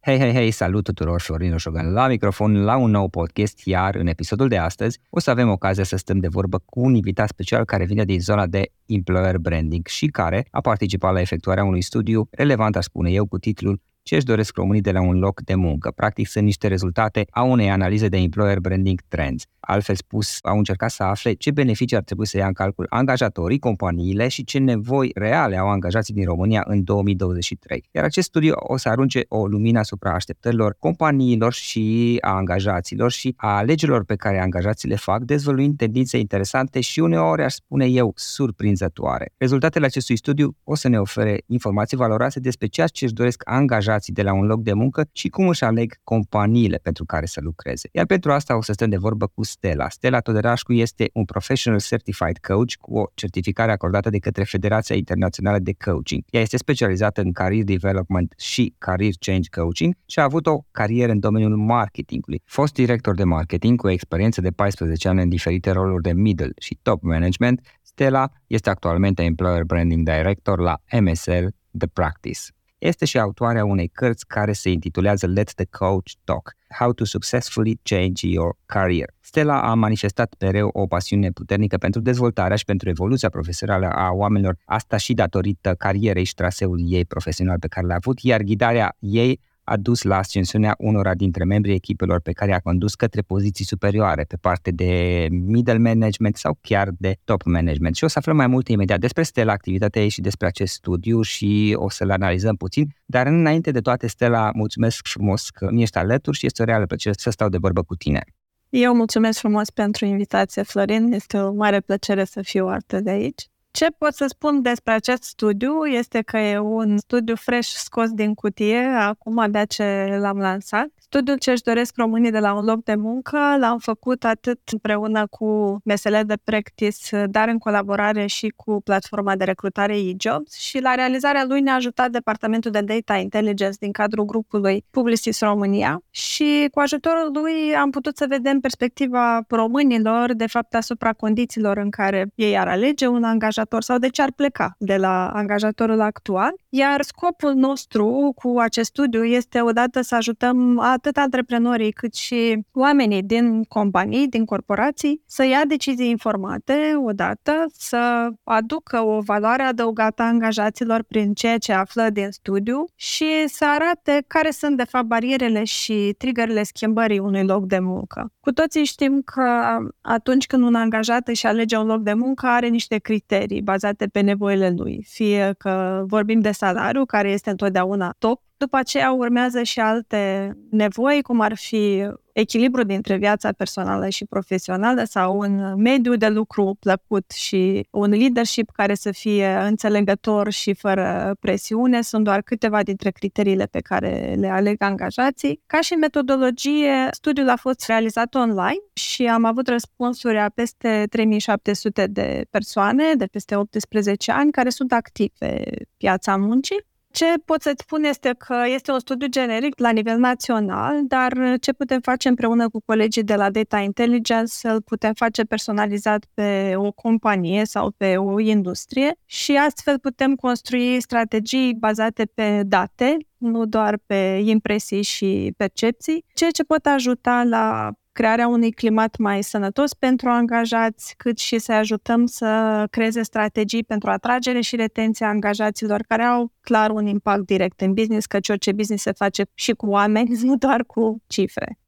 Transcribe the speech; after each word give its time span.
Hei, 0.00 0.18
hei, 0.18 0.32
hei, 0.32 0.50
salut 0.50 0.84
tuturor, 0.84 1.20
Florin 1.20 1.50
Roșogan 1.50 1.92
la 1.92 2.06
microfon, 2.06 2.64
la 2.64 2.76
un 2.76 2.90
nou 2.90 3.08
podcast, 3.08 3.66
iar 3.66 3.94
în 3.94 4.06
episodul 4.06 4.48
de 4.48 4.56
astăzi 4.56 4.98
o 5.10 5.20
să 5.20 5.30
avem 5.30 5.48
ocazia 5.48 5.84
să 5.84 5.96
stăm 5.96 6.18
de 6.18 6.28
vorbă 6.28 6.62
cu 6.64 6.80
un 6.80 6.94
invitat 6.94 7.28
special 7.28 7.64
care 7.64 7.84
vine 7.84 8.04
din 8.04 8.20
zona 8.20 8.46
de 8.46 8.70
employer 8.86 9.38
branding 9.38 9.86
și 9.86 10.06
care 10.06 10.46
a 10.50 10.60
participat 10.60 11.12
la 11.12 11.20
efectuarea 11.20 11.64
unui 11.64 11.82
studiu 11.82 12.28
relevant, 12.30 12.76
aș 12.76 12.84
spune 12.84 13.10
eu, 13.10 13.26
cu 13.26 13.38
titlul 13.38 13.80
ce 14.08 14.14
își 14.14 14.24
doresc 14.24 14.56
românii 14.56 14.80
de 14.80 14.92
la 14.92 15.00
un 15.00 15.18
loc 15.18 15.40
de 15.40 15.54
muncă. 15.54 15.90
Practic 15.90 16.26
sunt 16.26 16.44
niște 16.44 16.66
rezultate 16.66 17.26
a 17.30 17.42
unei 17.42 17.70
analize 17.70 18.08
de 18.08 18.16
employer 18.16 18.58
branding 18.58 19.00
trends. 19.08 19.44
Altfel 19.60 19.94
spus, 19.94 20.38
au 20.42 20.56
încercat 20.56 20.90
să 20.90 21.02
afle 21.02 21.32
ce 21.32 21.50
beneficii 21.50 21.96
ar 21.96 22.02
trebui 22.02 22.26
să 22.26 22.36
ia 22.36 22.46
în 22.46 22.52
calcul 22.52 22.86
angajatorii, 22.88 23.58
companiile 23.58 24.28
și 24.28 24.44
ce 24.44 24.58
nevoi 24.58 25.10
reale 25.14 25.56
au 25.56 25.68
angajații 25.68 26.14
din 26.14 26.24
România 26.24 26.64
în 26.66 26.84
2023. 26.84 27.88
Iar 27.90 28.04
acest 28.04 28.26
studiu 28.26 28.52
o 28.56 28.76
să 28.76 28.88
arunce 28.88 29.24
o 29.28 29.46
lumină 29.46 29.78
asupra 29.78 30.12
așteptărilor 30.12 30.76
companiilor 30.78 31.52
și 31.52 32.16
a 32.20 32.30
angajaților 32.30 33.10
și 33.10 33.34
a 33.36 33.56
alegerilor 33.56 34.04
pe 34.04 34.16
care 34.16 34.40
angajații 34.40 34.88
le 34.88 34.96
fac, 34.96 35.22
dezvăluind 35.22 35.76
tendințe 35.76 36.18
interesante 36.18 36.80
și 36.80 37.00
uneori, 37.00 37.42
aș 37.42 37.52
spune 37.52 37.86
eu, 37.86 38.12
surprinzătoare. 38.14 39.32
Rezultatele 39.36 39.86
acestui 39.86 40.16
studiu 40.16 40.56
o 40.64 40.74
să 40.74 40.88
ne 40.88 40.98
ofere 40.98 41.42
informații 41.46 41.96
valoroase 41.96 42.40
despre 42.40 42.66
ceea 42.66 42.86
ce 42.86 43.04
își 43.04 43.14
doresc 43.14 43.42
angajații 43.44 43.96
angajații 43.98 44.12
de 44.12 44.22
la 44.22 44.32
un 44.32 44.46
loc 44.46 44.62
de 44.62 44.72
muncă 44.72 45.08
și 45.12 45.28
cum 45.28 45.48
își 45.48 45.64
aleg 45.64 45.94
companiile 46.04 46.76
pentru 46.82 47.04
care 47.04 47.26
să 47.26 47.40
lucreze. 47.42 47.88
Iar 47.92 48.06
pentru 48.06 48.32
asta 48.32 48.56
o 48.56 48.62
să 48.62 48.72
stăm 48.72 48.88
de 48.88 48.96
vorbă 48.96 49.26
cu 49.26 49.44
Stella. 49.44 49.88
Stella 49.88 50.20
Toderașcu 50.20 50.72
este 50.72 51.10
un 51.12 51.24
Professional 51.24 51.80
Certified 51.80 52.38
Coach 52.38 52.74
cu 52.80 52.98
o 52.98 53.04
certificare 53.14 53.72
acordată 53.72 54.10
de 54.10 54.18
către 54.18 54.44
Federația 54.44 54.96
Internațională 54.96 55.58
de 55.58 55.74
Coaching. 55.84 56.22
Ea 56.30 56.40
este 56.40 56.56
specializată 56.56 57.20
în 57.20 57.32
Career 57.32 57.64
Development 57.64 58.34
și 58.36 58.74
Career 58.78 59.12
Change 59.18 59.48
Coaching 59.60 59.94
și 60.06 60.18
a 60.18 60.22
avut 60.22 60.46
o 60.46 60.60
carieră 60.70 61.12
în 61.12 61.20
domeniul 61.20 61.56
marketingului. 61.56 62.42
Fost 62.44 62.72
director 62.72 63.14
de 63.14 63.24
marketing 63.24 63.78
cu 63.78 63.88
experiență 63.88 64.40
de 64.40 64.50
14 64.50 65.08
ani 65.08 65.22
în 65.22 65.28
diferite 65.28 65.70
roluri 65.70 66.02
de 66.02 66.12
middle 66.12 66.50
și 66.58 66.78
top 66.82 67.02
management, 67.02 67.60
Stella 67.82 68.28
este 68.46 68.70
actualmente 68.70 69.22
Employer 69.22 69.62
Branding 69.64 70.04
Director 70.04 70.60
la 70.60 70.76
MSL 71.00 71.46
The 71.78 71.86
Practice 71.92 72.40
este 72.78 73.04
și 73.04 73.18
autoarea 73.18 73.64
unei 73.64 73.88
cărți 73.88 74.26
care 74.26 74.52
se 74.52 74.70
intitulează 74.70 75.26
Let 75.26 75.52
the 75.52 75.64
Coach 75.64 76.10
Talk, 76.24 76.56
How 76.78 76.92
to 76.92 77.04
Successfully 77.04 77.80
Change 77.82 78.26
Your 78.26 78.56
Career. 78.66 79.10
Stella 79.20 79.60
a 79.60 79.74
manifestat 79.74 80.34
mereu 80.38 80.70
o 80.72 80.86
pasiune 80.86 81.30
puternică 81.30 81.76
pentru 81.76 82.00
dezvoltarea 82.00 82.56
și 82.56 82.64
pentru 82.64 82.88
evoluția 82.88 83.28
profesională 83.28 83.86
a 83.86 84.10
oamenilor, 84.12 84.56
asta 84.64 84.96
și 84.96 85.12
datorită 85.14 85.74
carierei 85.74 86.24
și 86.24 86.34
traseului 86.34 86.84
ei 86.88 87.04
profesional 87.04 87.58
pe 87.58 87.68
care 87.68 87.86
le-a 87.86 87.96
avut, 87.96 88.20
iar 88.20 88.40
ghidarea 88.42 88.96
ei 88.98 89.40
a 89.68 89.76
dus 89.76 90.02
la 90.02 90.16
ascensiunea 90.16 90.74
unora 90.78 91.14
dintre 91.14 91.44
membrii 91.44 91.74
echipelor 91.74 92.20
pe 92.20 92.32
care 92.32 92.54
a 92.54 92.60
condus 92.60 92.94
către 92.94 93.20
poziții 93.20 93.64
superioare 93.64 94.22
pe 94.22 94.36
parte 94.36 94.70
de 94.70 95.26
middle 95.30 95.78
management 95.78 96.36
sau 96.36 96.58
chiar 96.60 96.88
de 96.98 97.16
top 97.24 97.42
management. 97.42 97.96
Și 97.96 98.04
o 98.04 98.08
să 98.08 98.18
aflăm 98.18 98.36
mai 98.36 98.46
multe 98.46 98.72
imediat 98.72 99.00
despre 99.00 99.22
Stella, 99.22 99.52
activitatea 99.52 100.02
ei 100.02 100.08
și 100.08 100.20
despre 100.20 100.46
acest 100.46 100.72
studiu 100.72 101.22
și 101.22 101.74
o 101.78 101.90
să-l 101.90 102.10
analizăm 102.10 102.56
puțin. 102.56 102.94
Dar 103.06 103.26
înainte 103.26 103.70
de 103.70 103.80
toate, 103.80 104.06
Stella, 104.06 104.50
mulțumesc 104.54 105.06
frumos 105.06 105.50
că 105.50 105.68
mi 105.70 105.82
ești 105.82 105.98
alături 105.98 106.36
și 106.36 106.46
este 106.46 106.62
o 106.62 106.64
reală 106.64 106.86
plăcere 106.86 107.14
să 107.18 107.30
stau 107.30 107.48
de 107.48 107.58
vorbă 107.58 107.82
cu 107.82 107.94
tine. 107.94 108.22
Eu 108.68 108.94
mulțumesc 108.94 109.38
frumos 109.38 109.70
pentru 109.70 110.04
invitație, 110.04 110.62
Florin. 110.62 111.12
Este 111.12 111.38
o 111.38 111.52
mare 111.52 111.80
plăcere 111.80 112.24
să 112.24 112.42
fiu 112.42 112.66
astăzi 112.66 113.08
aici. 113.08 113.48
Ce 113.70 113.86
pot 113.98 114.14
să 114.14 114.26
spun 114.28 114.62
despre 114.62 114.92
acest 114.92 115.22
studiu 115.22 115.84
este 115.84 116.22
că 116.22 116.36
e 116.38 116.58
un 116.58 116.98
studiu 116.98 117.34
fresh 117.36 117.68
scos 117.68 118.10
din 118.10 118.34
cutie, 118.34 118.78
acum 118.78 119.38
abia 119.38 119.64
ce 119.64 120.16
l-am 120.20 120.38
lansat. 120.38 120.88
Studiul 121.10 121.38
ce 121.38 121.50
își 121.50 121.62
doresc 121.62 121.96
românii 121.96 122.30
de 122.30 122.38
la 122.38 122.54
un 122.54 122.64
loc 122.64 122.84
de 122.84 122.94
muncă 122.94 123.38
l-am 123.58 123.78
făcut 123.78 124.24
atât 124.24 124.58
împreună 124.72 125.26
cu 125.26 125.80
mesele 125.84 126.22
de 126.22 126.34
practice, 126.44 127.26
dar 127.30 127.48
în 127.48 127.58
colaborare 127.58 128.26
și 128.26 128.52
cu 128.56 128.80
platforma 128.84 129.36
de 129.36 129.44
recrutare 129.44 129.96
eJobs 129.98 130.54
și 130.54 130.80
la 130.80 130.94
realizarea 130.94 131.44
lui 131.44 131.60
ne-a 131.60 131.74
ajutat 131.74 132.10
Departamentul 132.10 132.70
de 132.70 132.80
Data 132.80 133.16
Intelligence 133.16 133.76
din 133.80 133.92
cadrul 133.92 134.24
grupului 134.24 134.84
Publicis 134.90 135.40
România 135.40 136.02
și 136.10 136.68
cu 136.72 136.80
ajutorul 136.80 137.30
lui 137.32 137.76
am 137.76 137.90
putut 137.90 138.16
să 138.16 138.26
vedem 138.28 138.60
perspectiva 138.60 139.40
românilor, 139.48 140.34
de 140.34 140.46
fapt 140.46 140.74
asupra 140.74 141.12
condițiilor 141.12 141.76
în 141.76 141.90
care 141.90 142.30
ei 142.34 142.58
ar 142.58 142.68
alege 142.68 143.06
un 143.06 143.24
angajator 143.24 143.82
sau 143.82 143.98
de 143.98 144.08
ce 144.08 144.22
ar 144.22 144.32
pleca 144.32 144.74
de 144.78 144.96
la 144.96 145.28
angajatorul 145.28 146.00
actual. 146.00 146.52
Iar 146.68 147.02
scopul 147.02 147.54
nostru 147.54 148.32
cu 148.36 148.54
acest 148.58 148.88
studiu 148.88 149.24
este 149.24 149.60
odată 149.60 150.00
să 150.00 150.14
ajutăm 150.14 150.78
atât 150.98 151.16
antreprenorii 151.16 151.92
cât 151.92 152.14
și 152.14 152.66
oamenii 152.72 153.22
din 153.22 153.62
companii, 153.62 154.28
din 154.28 154.44
corporații, 154.44 155.22
să 155.26 155.44
ia 155.44 155.62
decizii 155.68 156.10
informate 156.10 156.74
odată, 157.04 157.52
să 157.72 158.28
aducă 158.44 159.00
o 159.00 159.20
valoare 159.20 159.62
adăugată 159.62 160.22
a 160.22 160.26
angajaților 160.26 161.02
prin 161.02 161.32
ceea 161.32 161.58
ce 161.58 161.72
află 161.72 162.10
din 162.10 162.30
studiu 162.30 162.84
și 162.94 163.26
să 163.46 163.64
arate 163.68 164.24
care 164.26 164.50
sunt 164.50 164.76
de 164.76 164.84
fapt 164.84 165.06
barierele 165.06 165.64
și 165.64 166.14
triggerele 166.18 166.62
schimbării 166.62 167.18
unui 167.18 167.44
loc 167.44 167.66
de 167.66 167.78
muncă. 167.78 168.32
Cu 168.40 168.52
toții 168.52 168.84
știm 168.84 169.22
că 169.24 169.76
atunci 170.00 170.46
când 170.46 170.62
un 170.62 170.74
angajat 170.74 171.28
își 171.28 171.46
alege 171.46 171.76
un 171.76 171.86
loc 171.86 172.02
de 172.02 172.12
muncă 172.12 172.46
are 172.46 172.68
niște 172.68 172.98
criterii 172.98 173.62
bazate 173.62 174.06
pe 174.06 174.20
nevoile 174.20 174.74
lui, 174.76 175.06
fie 175.08 175.54
că 175.58 176.02
vorbim 176.06 176.40
de 176.40 176.50
salariu, 176.50 177.04
care 177.04 177.30
este 177.30 177.50
întotdeauna 177.50 178.14
top, 178.18 178.42
după 178.58 178.76
aceea 178.76 179.12
urmează 179.12 179.62
și 179.62 179.80
alte 179.80 180.52
nevoi, 180.70 181.22
cum 181.22 181.40
ar 181.40 181.56
fi 181.56 182.10
echilibru 182.32 182.82
dintre 182.82 183.16
viața 183.16 183.52
personală 183.52 184.08
și 184.08 184.24
profesională 184.24 185.04
sau 185.04 185.38
un 185.38 185.74
mediu 185.76 186.16
de 186.16 186.28
lucru 186.28 186.76
plăcut 186.80 187.30
și 187.30 187.86
un 187.90 188.10
leadership 188.10 188.70
care 188.70 188.94
să 188.94 189.10
fie 189.10 189.46
înțelegător 189.46 190.50
și 190.50 190.74
fără 190.74 191.36
presiune 191.40 192.02
sunt 192.02 192.24
doar 192.24 192.42
câteva 192.42 192.82
dintre 192.82 193.10
criteriile 193.10 193.66
pe 193.66 193.80
care 193.80 194.34
le 194.38 194.48
aleg 194.48 194.82
angajații. 194.82 195.62
Ca 195.66 195.80
și 195.80 195.94
metodologie, 195.94 197.08
studiul 197.10 197.48
a 197.48 197.56
fost 197.56 197.86
realizat 197.86 198.34
online 198.34 198.82
și 198.92 199.26
am 199.26 199.44
avut 199.44 199.68
răspunsuri 199.68 200.38
a 200.38 200.48
peste 200.48 201.06
3700 201.10 202.06
de 202.06 202.44
persoane 202.50 203.14
de 203.14 203.26
peste 203.26 203.56
18 203.56 204.32
ani 204.32 204.50
care 204.50 204.70
sunt 204.70 204.92
active 204.92 205.32
pe 205.38 205.70
piața 205.96 206.36
muncii 206.36 206.86
Ce 207.18 207.34
pot 207.44 207.62
să-ți 207.62 207.82
spun 207.82 208.04
este 208.04 208.34
că 208.38 208.62
este 208.66 208.92
un 208.92 208.98
studiu 208.98 209.26
generic 209.28 209.78
la 209.78 209.90
nivel 209.90 210.18
național, 210.18 211.00
dar 211.06 211.32
ce 211.60 211.72
putem 211.72 212.00
face 212.00 212.28
împreună 212.28 212.68
cu 212.68 212.80
colegii 212.84 213.22
de 213.22 213.34
la 213.34 213.50
Data 213.50 213.78
Intelligence, 213.78 214.68
îl 214.68 214.82
putem 214.82 215.12
face 215.12 215.42
personalizat 215.42 216.26
pe 216.34 216.72
o 216.76 216.92
companie 216.92 217.64
sau 217.64 217.90
pe 217.96 218.16
o 218.16 218.38
industrie 218.38 219.14
și 219.24 219.56
astfel 219.56 219.98
putem 219.98 220.34
construi 220.34 221.00
strategii 221.00 221.74
bazate 221.74 222.24
pe 222.34 222.62
date, 222.66 223.16
nu 223.36 223.66
doar 223.66 223.98
pe 224.06 224.40
impresii 224.44 225.02
și 225.02 225.52
percepții, 225.56 226.24
ceea 226.34 226.50
ce 226.50 226.62
pot 226.62 226.86
ajuta 226.86 227.42
la 227.44 227.92
crearea 228.18 228.48
unui 228.48 228.72
climat 228.72 229.16
mai 229.16 229.42
sănătos 229.42 229.94
pentru 229.94 230.28
angajați, 230.28 231.14
cât 231.16 231.38
și 231.38 231.58
să 231.58 231.72
ajutăm 231.72 232.26
să 232.26 232.84
creeze 232.90 233.22
strategii 233.22 233.84
pentru 233.84 234.10
atragere 234.10 234.60
și 234.60 234.76
retenția 234.76 235.28
angajaților 235.28 236.04
care 236.08 236.22
au 236.22 236.52
clar 236.60 236.90
un 236.90 237.06
impact 237.06 237.46
direct 237.46 237.80
în 237.80 237.92
business, 237.94 238.26
căci 238.26 238.48
orice 238.48 238.72
business 238.72 239.02
se 239.02 239.12
face 239.12 239.42
și 239.54 239.72
cu 239.72 239.86
oameni, 239.86 240.38
nu 240.42 240.56
doar 240.56 240.84
cu 240.84 241.22
cifre. 241.26 241.78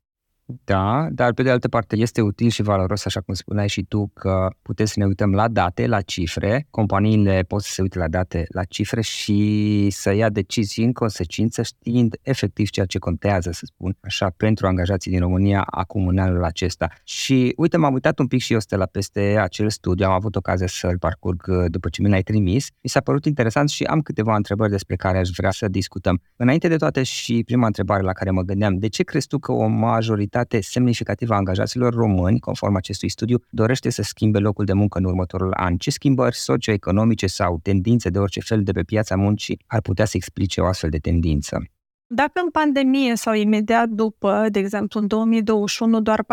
Da, 0.64 1.08
dar 1.10 1.32
pe 1.32 1.42
de 1.42 1.50
altă 1.50 1.68
parte 1.68 1.96
este 1.96 2.20
util 2.20 2.48
și 2.48 2.62
valoros, 2.62 3.04
așa 3.04 3.20
cum 3.20 3.34
spuneai 3.34 3.68
și 3.68 3.82
tu, 3.82 4.10
că 4.14 4.48
putem 4.62 4.86
să 4.86 4.94
ne 4.96 5.04
uităm 5.04 5.34
la 5.34 5.48
date, 5.48 5.86
la 5.86 6.00
cifre, 6.00 6.66
companiile 6.70 7.42
pot 7.48 7.62
să 7.62 7.70
se 7.72 7.82
uite 7.82 7.98
la 7.98 8.08
date, 8.08 8.44
la 8.48 8.64
cifre 8.64 9.00
și 9.00 9.88
să 9.90 10.14
ia 10.14 10.28
decizii 10.28 10.84
în 10.84 10.92
consecință, 10.92 11.62
știind 11.62 12.16
efectiv 12.22 12.68
ceea 12.68 12.86
ce 12.86 12.98
contează, 12.98 13.50
să 13.52 13.62
spun 13.64 13.96
așa, 14.00 14.32
pentru 14.36 14.66
angajații 14.66 15.10
din 15.10 15.20
România 15.20 15.62
acum 15.70 16.06
în 16.06 16.18
anul 16.18 16.44
acesta. 16.44 16.88
Și 17.04 17.52
uite, 17.56 17.76
m-am 17.76 17.92
uitat 17.92 18.18
un 18.18 18.26
pic 18.26 18.40
și 18.40 18.52
eu, 18.52 18.60
Stella, 18.60 18.86
peste 18.86 19.20
acel 19.40 19.70
studiu, 19.70 20.06
am 20.06 20.12
avut 20.12 20.36
ocazia 20.36 20.66
să-l 20.66 20.98
parcurg 20.98 21.44
uh, 21.48 21.64
după 21.66 21.88
ce 21.88 22.02
mi 22.02 22.08
l-ai 22.08 22.22
trimis. 22.22 22.68
Mi 22.82 22.90
s-a 22.90 23.00
părut 23.00 23.24
interesant 23.24 23.68
și 23.68 23.84
am 23.84 24.00
câteva 24.00 24.36
întrebări 24.36 24.70
despre 24.70 24.96
care 24.96 25.18
aș 25.18 25.28
vrea 25.36 25.50
să 25.50 25.68
discutăm. 25.68 26.20
Înainte 26.36 26.68
de 26.68 26.76
toate 26.76 27.02
și 27.02 27.42
prima 27.46 27.66
întrebare 27.66 28.02
la 28.02 28.12
care 28.12 28.30
mă 28.30 28.42
gândeam, 28.42 28.78
de 28.78 28.88
ce 28.88 29.02
crezi 29.02 29.26
tu 29.26 29.38
că 29.38 29.52
o 29.52 29.66
majoritate 29.66 30.39
cantitate 30.40 30.60
semnificativă 30.60 31.32
a 31.32 31.36
angajaților 31.36 31.94
români, 31.94 32.40
conform 32.40 32.74
acestui 32.76 33.08
studiu, 33.08 33.38
dorește 33.50 33.90
să 33.90 34.02
schimbe 34.02 34.38
locul 34.38 34.64
de 34.64 34.72
muncă 34.72 34.98
în 34.98 35.04
următorul 35.04 35.52
an. 35.52 35.76
Ce 35.76 35.90
schimbări 35.90 36.36
socioeconomice 36.36 37.26
sau 37.26 37.58
tendințe 37.62 38.08
de 38.10 38.18
orice 38.18 38.40
fel 38.40 38.62
de 38.62 38.72
pe 38.72 38.82
piața 38.82 39.16
muncii 39.16 39.58
ar 39.66 39.80
putea 39.80 40.04
să 40.04 40.12
explice 40.16 40.60
o 40.60 40.66
astfel 40.66 40.90
de 40.90 40.98
tendință? 40.98 41.62
Dacă 42.12 42.40
în 42.42 42.50
pandemie 42.50 43.14
sau 43.14 43.34
imediat 43.34 43.88
după, 43.88 44.46
de 44.48 44.58
exemplu 44.58 45.00
în 45.00 45.06
2021, 45.06 46.00
doar 46.00 46.24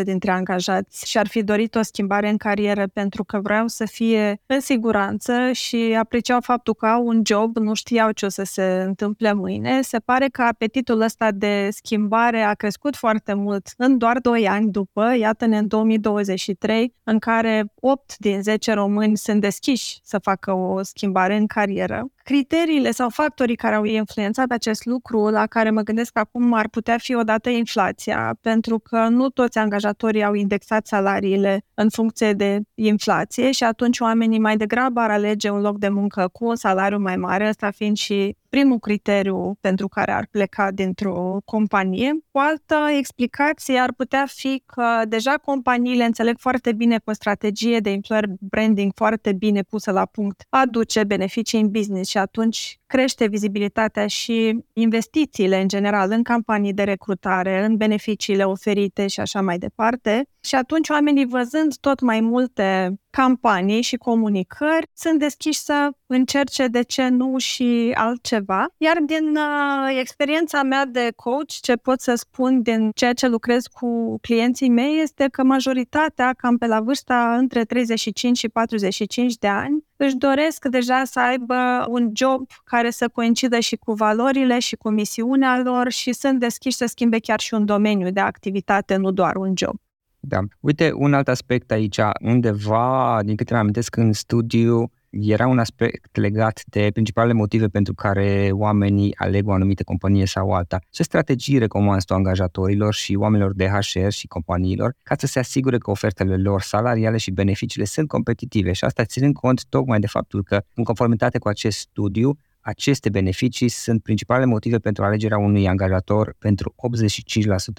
45% 0.00 0.02
dintre 0.02 0.30
angajați 0.30 1.08
și-ar 1.08 1.26
fi 1.26 1.42
dorit 1.42 1.74
o 1.74 1.82
schimbare 1.82 2.28
în 2.28 2.36
carieră 2.36 2.86
pentru 2.92 3.24
că 3.24 3.40
vreau 3.40 3.66
să 3.66 3.84
fie 3.84 4.40
în 4.46 4.60
siguranță 4.60 5.52
și 5.52 5.96
apreciau 5.98 6.40
faptul 6.40 6.74
că 6.74 6.86
au 6.86 7.06
un 7.06 7.22
job, 7.24 7.56
nu 7.56 7.74
știau 7.74 8.10
ce 8.10 8.26
o 8.26 8.28
să 8.28 8.42
se 8.44 8.82
întâmple 8.86 9.32
mâine, 9.32 9.80
se 9.82 9.98
pare 9.98 10.28
că 10.28 10.42
apetitul 10.42 11.00
ăsta 11.00 11.30
de 11.30 11.68
schimbare 11.70 12.40
a 12.40 12.54
crescut 12.54 12.96
foarte 12.96 13.34
mult 13.34 13.68
în 13.76 13.98
doar 13.98 14.18
2 14.18 14.48
ani 14.48 14.70
după, 14.70 15.14
iată-ne 15.18 15.58
în 15.58 15.66
2023, 15.66 16.94
în 17.04 17.18
care 17.18 17.72
8 17.80 18.16
din 18.18 18.42
10 18.42 18.72
români 18.72 19.16
sunt 19.16 19.40
deschiși 19.40 19.98
să 20.02 20.18
facă 20.18 20.52
o 20.52 20.82
schimbare 20.82 21.36
în 21.36 21.46
carieră. 21.46 22.10
Criteriile 22.26 22.90
sau 22.90 23.08
factorii 23.08 23.56
care 23.56 23.74
au 23.74 23.84
influențat 23.84 24.50
acest 24.50 24.84
lucru, 24.84 25.28
la 25.28 25.46
care 25.46 25.70
mă 25.70 25.80
gândesc 25.80 26.18
acum, 26.18 26.52
ar 26.52 26.68
putea 26.68 26.98
fi 26.98 27.14
odată 27.14 27.48
inflația, 27.48 28.38
pentru 28.40 28.78
că 28.78 29.08
nu 29.08 29.28
toți 29.28 29.58
angajatorii 29.58 30.24
au 30.24 30.34
indexat 30.34 30.86
salariile 30.86 31.64
în 31.74 31.88
funcție 31.88 32.32
de 32.32 32.60
inflație 32.74 33.50
și 33.50 33.64
atunci 33.64 33.98
oamenii 33.98 34.38
mai 34.38 34.56
degrabă 34.56 35.00
ar 35.00 35.10
alege 35.10 35.50
un 35.50 35.60
loc 35.60 35.78
de 35.78 35.88
muncă 35.88 36.28
cu 36.32 36.44
un 36.46 36.56
salariu 36.56 36.98
mai 36.98 37.16
mare, 37.16 37.48
ăsta 37.48 37.70
fiind 37.70 37.96
și 37.96 38.36
primul 38.56 38.78
criteriu 38.78 39.56
pentru 39.60 39.88
care 39.88 40.12
ar 40.12 40.26
pleca 40.30 40.70
dintr-o 40.70 41.38
companie. 41.44 42.18
O 42.30 42.38
altă 42.38 42.76
explicație 42.98 43.78
ar 43.78 43.92
putea 43.92 44.24
fi 44.28 44.62
că 44.66 45.02
deja 45.08 45.34
companiile 45.34 46.04
înțeleg 46.04 46.36
foarte 46.38 46.72
bine 46.72 46.96
că 46.96 47.10
o 47.10 47.12
strategie 47.12 47.78
de 47.78 47.90
employer 47.90 48.24
branding 48.40 48.92
foarte 48.94 49.32
bine 49.32 49.62
pusă 49.62 49.90
la 49.90 50.06
punct 50.06 50.46
aduce 50.48 51.04
beneficii 51.04 51.60
în 51.60 51.70
business 51.70 52.10
și 52.10 52.18
atunci 52.18 52.80
crește 52.86 53.26
vizibilitatea 53.26 54.06
și 54.06 54.64
investițiile 54.72 55.60
în 55.60 55.68
general 55.68 56.10
în 56.10 56.22
campanii 56.22 56.72
de 56.72 56.82
recrutare, 56.82 57.64
în 57.64 57.76
beneficiile 57.76 58.44
oferite 58.44 59.06
și 59.06 59.20
așa 59.20 59.42
mai 59.42 59.58
departe. 59.58 60.28
Și 60.40 60.54
atunci 60.54 60.88
oamenii 60.88 61.26
văzând 61.26 61.76
tot 61.76 62.00
mai 62.00 62.20
multe 62.20 62.94
campanii 63.10 63.82
și 63.82 63.96
comunicări 63.96 64.86
sunt 64.92 65.18
deschiși 65.18 65.60
să 65.60 65.90
încerce 66.06 66.66
de 66.66 66.82
ce 66.82 67.08
nu 67.08 67.38
și 67.38 67.92
altceva. 67.94 68.66
Iar 68.76 68.96
din 69.06 69.36
uh, 69.36 69.98
experiența 70.00 70.62
mea 70.62 70.84
de 70.84 71.12
coach, 71.16 71.52
ce 71.60 71.76
pot 71.76 72.00
să 72.00 72.14
spun 72.14 72.62
din 72.62 72.90
ceea 72.94 73.12
ce 73.12 73.26
lucrez 73.28 73.66
cu 73.66 74.18
clienții 74.20 74.68
mei 74.68 75.00
este 75.00 75.28
că 75.28 75.42
majoritatea, 75.42 76.32
cam 76.36 76.56
pe 76.56 76.66
la 76.66 76.80
vârsta 76.80 77.36
între 77.36 77.64
35 77.64 78.38
și 78.38 78.48
45 78.48 79.34
de 79.34 79.48
ani, 79.48 79.85
își 79.96 80.16
doresc 80.16 80.64
deja 80.64 81.02
să 81.04 81.20
aibă 81.20 81.86
un 81.88 82.10
job 82.14 82.46
care 82.64 82.90
să 82.90 83.08
coincidă 83.08 83.58
și 83.58 83.76
cu 83.76 83.92
valorile 83.92 84.58
și 84.58 84.76
cu 84.76 84.90
misiunea 84.90 85.60
lor 85.64 85.90
și 85.90 86.12
sunt 86.12 86.40
deschiși 86.40 86.76
să 86.76 86.86
schimbe 86.86 87.18
chiar 87.18 87.40
și 87.40 87.54
un 87.54 87.64
domeniu 87.64 88.10
de 88.10 88.20
activitate, 88.20 88.96
nu 88.96 89.10
doar 89.10 89.36
un 89.36 89.52
job. 89.56 89.76
Da. 90.20 90.38
Uite, 90.60 90.92
un 90.94 91.14
alt 91.14 91.28
aspect 91.28 91.70
aici, 91.70 91.98
undeva, 92.20 93.20
din 93.24 93.36
câte 93.36 93.52
mi 93.52 93.58
amintesc 93.58 93.96
în 93.96 94.12
studiu, 94.12 94.90
era 95.20 95.46
un 95.46 95.58
aspect 95.58 96.16
legat 96.16 96.62
de 96.66 96.90
principalele 96.92 97.32
motive 97.32 97.66
pentru 97.66 97.94
care 97.94 98.48
oamenii 98.52 99.14
aleg 99.16 99.48
o 99.48 99.52
anumită 99.52 99.82
companie 99.82 100.26
sau 100.26 100.52
alta. 100.52 100.78
Ce 100.90 101.02
strategii 101.02 101.58
recomanzi 101.58 102.06
tu 102.06 102.14
angajatorilor 102.14 102.94
și 102.94 103.14
oamenilor 103.14 103.54
de 103.54 103.68
HR 103.68 104.08
și 104.08 104.26
companiilor 104.26 104.94
ca 105.02 105.14
să 105.18 105.26
se 105.26 105.38
asigure 105.38 105.78
că 105.78 105.90
ofertele 105.90 106.36
lor 106.36 106.62
salariale 106.62 107.16
și 107.16 107.30
beneficiile 107.30 107.86
sunt 107.86 108.08
competitive 108.08 108.72
și 108.72 108.84
asta 108.84 109.04
ținând 109.04 109.34
cont 109.34 109.64
tocmai 109.68 110.00
de 110.00 110.06
faptul 110.06 110.42
că, 110.42 110.62
în 110.74 110.84
conformitate 110.84 111.38
cu 111.38 111.48
acest 111.48 111.78
studiu, 111.78 112.38
aceste 112.60 113.08
beneficii 113.08 113.68
sunt 113.68 114.02
principalele 114.02 114.46
motive 114.46 114.78
pentru 114.78 115.04
alegerea 115.04 115.38
unui 115.38 115.68
angajator 115.68 116.34
pentru 116.38 116.74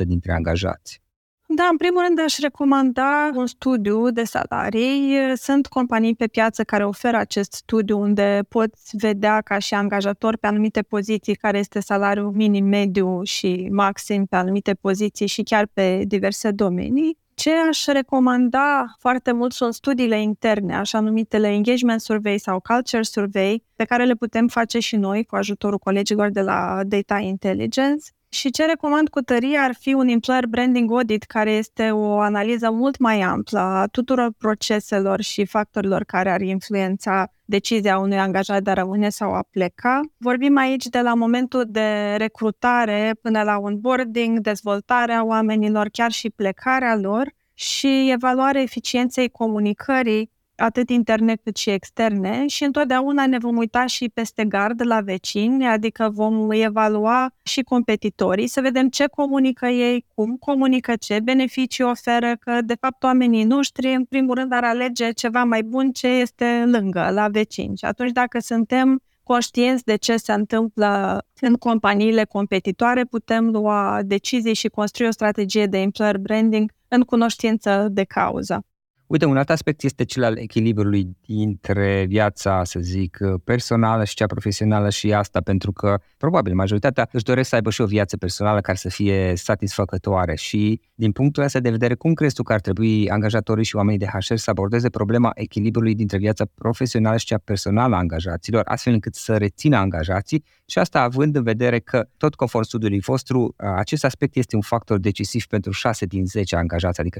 85% 0.03 0.05
dintre 0.05 0.31
angajați. 0.31 1.01
Da, 1.49 1.67
în 1.71 1.77
primul 1.77 2.01
rând 2.05 2.19
aș 2.19 2.37
recomanda 2.37 3.31
un 3.35 3.47
studiu 3.47 4.09
de 4.09 4.23
salarii. 4.23 5.17
Sunt 5.35 5.67
companii 5.67 6.15
pe 6.15 6.27
piață 6.27 6.63
care 6.63 6.85
oferă 6.85 7.17
acest 7.17 7.53
studiu 7.53 7.99
unde 7.99 8.43
poți 8.49 8.97
vedea 8.97 9.41
ca 9.41 9.59
și 9.59 9.73
angajator 9.73 10.37
pe 10.37 10.47
anumite 10.47 10.81
poziții 10.81 11.35
care 11.35 11.57
este 11.57 11.79
salariul 11.79 12.31
minim, 12.31 12.65
mediu 12.65 13.23
și 13.23 13.67
maxim 13.71 14.25
pe 14.25 14.35
anumite 14.35 14.73
poziții 14.73 15.27
și 15.27 15.43
chiar 15.43 15.67
pe 15.73 16.03
diverse 16.07 16.51
domenii. 16.51 17.17
Ce 17.33 17.51
aș 17.69 17.85
recomanda 17.85 18.95
foarte 18.99 19.31
mult 19.31 19.53
sunt 19.53 19.73
studiile 19.73 20.21
interne, 20.21 20.75
așa 20.75 20.99
numitele 20.99 21.47
engagement 21.47 22.01
survey 22.01 22.37
sau 22.37 22.59
culture 22.59 23.03
survey, 23.03 23.63
pe 23.75 23.83
care 23.83 24.05
le 24.05 24.13
putem 24.13 24.47
face 24.47 24.79
și 24.79 24.95
noi 24.95 25.23
cu 25.23 25.35
ajutorul 25.35 25.77
colegilor 25.77 26.29
de 26.29 26.41
la 26.41 26.81
Data 26.85 27.17
Intelligence. 27.17 28.05
Și 28.37 28.49
ce 28.49 28.65
recomand 28.65 29.09
cu 29.09 29.21
tărie 29.21 29.57
ar 29.57 29.75
fi 29.79 29.93
un 29.93 30.07
employer 30.07 30.45
branding 30.45 30.91
audit, 30.91 31.23
care 31.23 31.51
este 31.51 31.91
o 31.91 32.19
analiză 32.19 32.71
mult 32.71 32.97
mai 32.97 33.21
amplă 33.21 33.59
a 33.59 33.87
tuturor 33.87 34.31
proceselor 34.37 35.21
și 35.21 35.45
factorilor 35.45 36.03
care 36.03 36.31
ar 36.31 36.41
influența 36.41 37.31
decizia 37.45 37.97
unui 37.97 38.19
angajat 38.19 38.61
de 38.61 38.69
a 38.69 38.73
rămâne 38.73 39.09
sau 39.09 39.33
a 39.33 39.43
pleca. 39.51 40.01
Vorbim 40.17 40.57
aici 40.57 40.85
de 40.85 41.01
la 41.01 41.13
momentul 41.13 41.63
de 41.67 42.15
recrutare 42.17 43.15
până 43.21 43.43
la 43.43 43.57
onboarding, 43.57 44.39
dezvoltarea 44.39 45.25
oamenilor, 45.25 45.89
chiar 45.91 46.11
și 46.11 46.29
plecarea 46.29 46.95
lor 46.95 47.33
și 47.53 48.09
evaluarea 48.11 48.61
eficienței 48.61 49.29
comunicării 49.29 50.31
atât 50.57 50.89
interne 50.89 51.35
cât 51.35 51.57
și 51.57 51.69
externe 51.69 52.47
și 52.47 52.63
întotdeauna 52.63 53.25
ne 53.27 53.37
vom 53.37 53.57
uita 53.57 53.85
și 53.85 54.09
peste 54.13 54.45
gard 54.45 54.85
la 54.85 55.01
vecini, 55.01 55.67
adică 55.67 56.09
vom 56.13 56.51
evalua 56.51 57.31
și 57.43 57.61
competitorii, 57.61 58.47
să 58.47 58.61
vedem 58.61 58.89
ce 58.89 59.07
comunică 59.07 59.65
ei, 59.65 60.05
cum 60.15 60.35
comunică, 60.35 60.95
ce 60.95 61.19
beneficii 61.23 61.83
oferă, 61.83 62.35
că 62.39 62.61
de 62.61 62.75
fapt 62.79 63.03
oamenii 63.03 63.43
noștri 63.43 63.93
în 63.93 64.03
primul 64.03 64.35
rând 64.35 64.53
ar 64.53 64.63
alege 64.63 65.11
ceva 65.11 65.43
mai 65.43 65.63
bun 65.63 65.91
ce 65.91 66.07
este 66.07 66.63
lângă, 66.65 67.09
la 67.11 67.27
vecini. 67.27 67.77
Și 67.77 67.85
atunci 67.85 68.11
dacă 68.11 68.39
suntem 68.39 69.01
conștienți 69.23 69.83
de 69.83 69.95
ce 69.95 70.17
se 70.17 70.33
întâmplă 70.33 71.21
în 71.41 71.53
companiile 71.53 72.23
competitoare, 72.23 73.03
putem 73.03 73.49
lua 73.49 73.99
decizii 74.05 74.53
și 74.53 74.67
construi 74.67 75.07
o 75.07 75.11
strategie 75.11 75.65
de 75.65 75.77
employer 75.77 76.17
branding 76.17 76.71
în 76.87 77.01
cunoștință 77.01 77.87
de 77.91 78.03
cauză. 78.03 78.65
Uite, 79.07 79.25
un 79.25 79.37
alt 79.37 79.49
aspect 79.49 79.83
este 79.83 80.03
cel 80.03 80.23
al 80.23 80.37
echilibrului 80.37 81.17
dintre 81.25 82.05
viața, 82.07 82.63
să 82.63 82.79
zic, 82.79 83.17
personală 83.43 84.03
și 84.03 84.15
cea 84.15 84.25
profesională 84.25 84.89
și 84.89 85.13
asta, 85.13 85.41
pentru 85.41 85.71
că 85.71 85.99
probabil 86.17 86.53
majoritatea 86.53 87.09
își 87.11 87.23
doresc 87.23 87.49
să 87.49 87.55
aibă 87.55 87.69
și 87.69 87.81
o 87.81 87.85
viață 87.85 88.17
personală 88.17 88.61
care 88.61 88.77
să 88.77 88.89
fie 88.89 89.33
satisfăcătoare 89.35 90.35
și 90.35 90.81
din 90.95 91.11
punctul 91.11 91.43
ăsta 91.43 91.59
de 91.59 91.69
vedere, 91.69 91.95
cum 91.95 92.13
crezi 92.13 92.35
tu 92.35 92.43
că 92.43 92.53
ar 92.53 92.59
trebui 92.59 93.09
angajatorii 93.09 93.63
și 93.63 93.75
oamenii 93.75 93.99
de 93.99 94.05
HR 94.05 94.35
să 94.35 94.49
abordeze 94.49 94.89
problema 94.89 95.31
echilibrului 95.33 95.95
dintre 95.95 96.17
viața 96.17 96.45
profesională 96.55 97.17
și 97.17 97.25
cea 97.25 97.37
personală 97.37 97.95
a 97.95 97.97
angajaților, 97.97 98.61
astfel 98.65 98.93
încât 98.93 99.15
să 99.15 99.37
rețină 99.37 99.77
angajații 99.77 100.43
și 100.65 100.79
asta 100.79 101.01
având 101.01 101.35
în 101.35 101.43
vedere 101.43 101.79
că, 101.79 102.07
tot 102.17 102.35
conform 102.35 102.63
studiului 102.63 102.99
vostru, 102.99 103.53
acest 103.57 104.03
aspect 104.05 104.35
este 104.35 104.55
un 104.55 104.61
factor 104.61 104.97
decisiv 104.97 105.45
pentru 105.45 105.71
6 105.71 106.05
din 106.05 106.25
10 106.25 106.55
angajați, 106.55 106.99
adică 106.99 107.19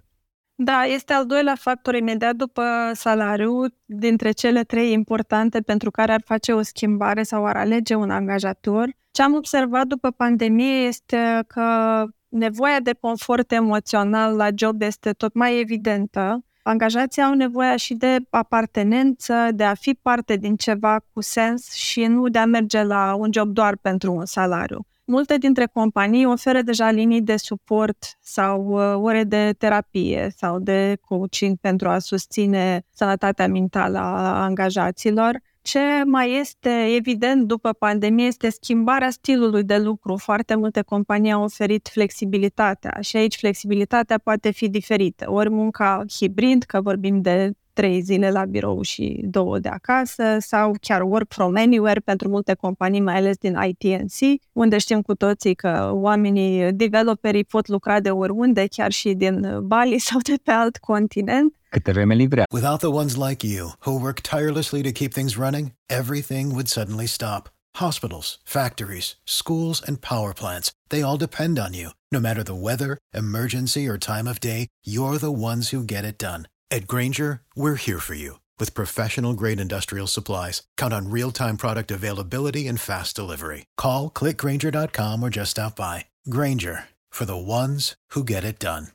60%. 0.00 0.17
Da, 0.60 0.84
este 0.84 1.12
al 1.12 1.26
doilea 1.26 1.54
factor 1.54 1.94
imediat 1.94 2.34
după 2.34 2.62
salariu, 2.92 3.64
dintre 3.84 4.30
cele 4.30 4.62
trei 4.64 4.92
importante 4.92 5.60
pentru 5.60 5.90
care 5.90 6.12
ar 6.12 6.22
face 6.24 6.52
o 6.52 6.62
schimbare 6.62 7.22
sau 7.22 7.46
ar 7.46 7.56
alege 7.56 7.94
un 7.94 8.10
angajator. 8.10 8.90
Ce 9.10 9.22
am 9.22 9.34
observat 9.34 9.86
după 9.86 10.10
pandemie 10.10 10.86
este 10.86 11.44
că 11.46 12.04
nevoia 12.28 12.80
de 12.80 12.92
confort 13.00 13.52
emoțional 13.52 14.36
la 14.36 14.48
job 14.54 14.82
este 14.82 15.12
tot 15.12 15.34
mai 15.34 15.60
evidentă. 15.60 16.44
Angajații 16.62 17.22
au 17.22 17.34
nevoie 17.34 17.76
și 17.76 17.94
de 17.94 18.16
apartenență, 18.30 19.48
de 19.54 19.64
a 19.64 19.74
fi 19.74 19.94
parte 20.02 20.36
din 20.36 20.56
ceva 20.56 21.00
cu 21.12 21.20
sens 21.20 21.72
și 21.72 22.04
nu 22.04 22.28
de 22.28 22.38
a 22.38 22.46
merge 22.46 22.82
la 22.82 23.14
un 23.14 23.28
job 23.32 23.48
doar 23.48 23.76
pentru 23.76 24.12
un 24.12 24.24
salariu. 24.26 24.86
Multe 25.10 25.36
dintre 25.38 25.66
companii 25.72 26.26
oferă 26.26 26.60
deja 26.62 26.90
linii 26.90 27.22
de 27.22 27.36
suport 27.36 28.18
sau 28.20 28.66
uh, 28.66 29.02
ore 29.02 29.24
de 29.24 29.54
terapie 29.58 30.32
sau 30.36 30.58
de 30.58 30.96
coaching 31.00 31.56
pentru 31.60 31.88
a 31.88 31.98
susține 31.98 32.82
sănătatea 32.92 33.48
mentală 33.48 33.98
a 33.98 34.42
angajaților. 34.42 35.40
Ce 35.62 35.80
mai 36.04 36.38
este 36.38 36.94
evident 36.96 37.46
după 37.46 37.72
pandemie 37.72 38.26
este 38.26 38.50
schimbarea 38.50 39.10
stilului 39.10 39.62
de 39.62 39.78
lucru. 39.78 40.16
Foarte 40.16 40.54
multe 40.54 40.82
companii 40.82 41.32
au 41.32 41.42
oferit 41.42 41.88
flexibilitatea 41.92 42.98
și 43.00 43.16
aici 43.16 43.36
flexibilitatea 43.36 44.18
poate 44.18 44.50
fi 44.50 44.68
diferită. 44.68 45.30
Ori 45.30 45.50
munca 45.50 46.04
hibrid, 46.18 46.62
că 46.62 46.80
vorbim 46.80 47.20
de 47.20 47.52
trei 47.78 48.00
zile 48.00 48.30
la 48.30 48.44
birou 48.44 48.82
și 48.82 49.20
două 49.24 49.58
de 49.58 49.68
acasă 49.68 50.36
sau 50.38 50.74
chiar 50.80 51.02
work 51.02 51.32
from 51.32 51.56
anywhere 51.56 52.00
pentru 52.00 52.28
multe 52.28 52.54
companii, 52.54 53.00
mai 53.00 53.16
ales 53.16 53.36
din 53.36 53.58
ITNC, 53.66 54.40
unde 54.52 54.78
știm 54.78 55.02
cu 55.02 55.14
toții 55.14 55.54
că 55.54 55.90
oamenii, 55.92 56.72
developerii 56.72 57.44
pot 57.44 57.68
lucra 57.68 58.00
de 58.00 58.10
oriunde, 58.10 58.66
chiar 58.66 58.92
și 58.92 59.12
din 59.12 59.58
Bali 59.62 59.98
sau 60.08 60.18
de 60.20 60.34
pe 60.42 60.50
alt 60.50 60.76
continent. 60.76 61.54
Câte 61.68 61.92
vreme 61.92 62.14
livrea. 62.14 62.44
Without 62.52 62.78
the 62.78 62.88
ones 62.88 63.14
like 63.14 63.46
you, 63.46 63.72
who 63.86 64.00
work 64.00 64.20
tirelessly 64.20 64.82
to 64.82 64.90
keep 64.90 65.12
things 65.12 65.34
running, 65.36 65.72
everything 65.86 66.50
would 66.50 66.68
suddenly 66.68 67.06
stop. 67.06 67.52
Hospitals, 67.86 68.40
factories, 68.44 69.18
schools, 69.24 69.82
and 69.86 69.96
power 70.00 70.32
plants, 70.32 70.70
they 70.88 71.02
all 71.02 71.16
depend 71.16 71.58
on 71.58 71.72
you. 71.80 71.88
No 72.10 72.20
matter 72.20 72.42
the 72.42 72.60
weather, 72.68 72.96
emergency, 73.12 73.82
or 73.90 73.96
time 73.98 74.26
of 74.30 74.36
day, 74.40 74.66
you're 74.94 75.18
the 75.18 75.36
ones 75.50 75.64
who 75.72 75.80
get 75.84 76.04
it 76.04 76.18
done. 76.18 76.42
At 76.70 76.86
Granger, 76.86 77.40
we're 77.56 77.76
here 77.76 77.98
for 77.98 78.14
you 78.14 78.40
with 78.58 78.74
professional 78.74 79.32
grade 79.32 79.60
industrial 79.60 80.06
supplies. 80.06 80.62
Count 80.76 80.92
on 80.92 81.08
real 81.10 81.30
time 81.30 81.56
product 81.56 81.90
availability 81.90 82.66
and 82.68 82.78
fast 82.78 83.16
delivery. 83.16 83.64
Call 83.76 84.10
clickgranger.com 84.10 85.22
or 85.22 85.30
just 85.30 85.50
stop 85.50 85.76
by. 85.76 86.04
Granger 86.28 86.84
for 87.08 87.24
the 87.24 87.36
ones 87.36 87.96
who 88.14 88.22
get 88.22 88.44
it 88.44 88.58
done. 88.58 88.88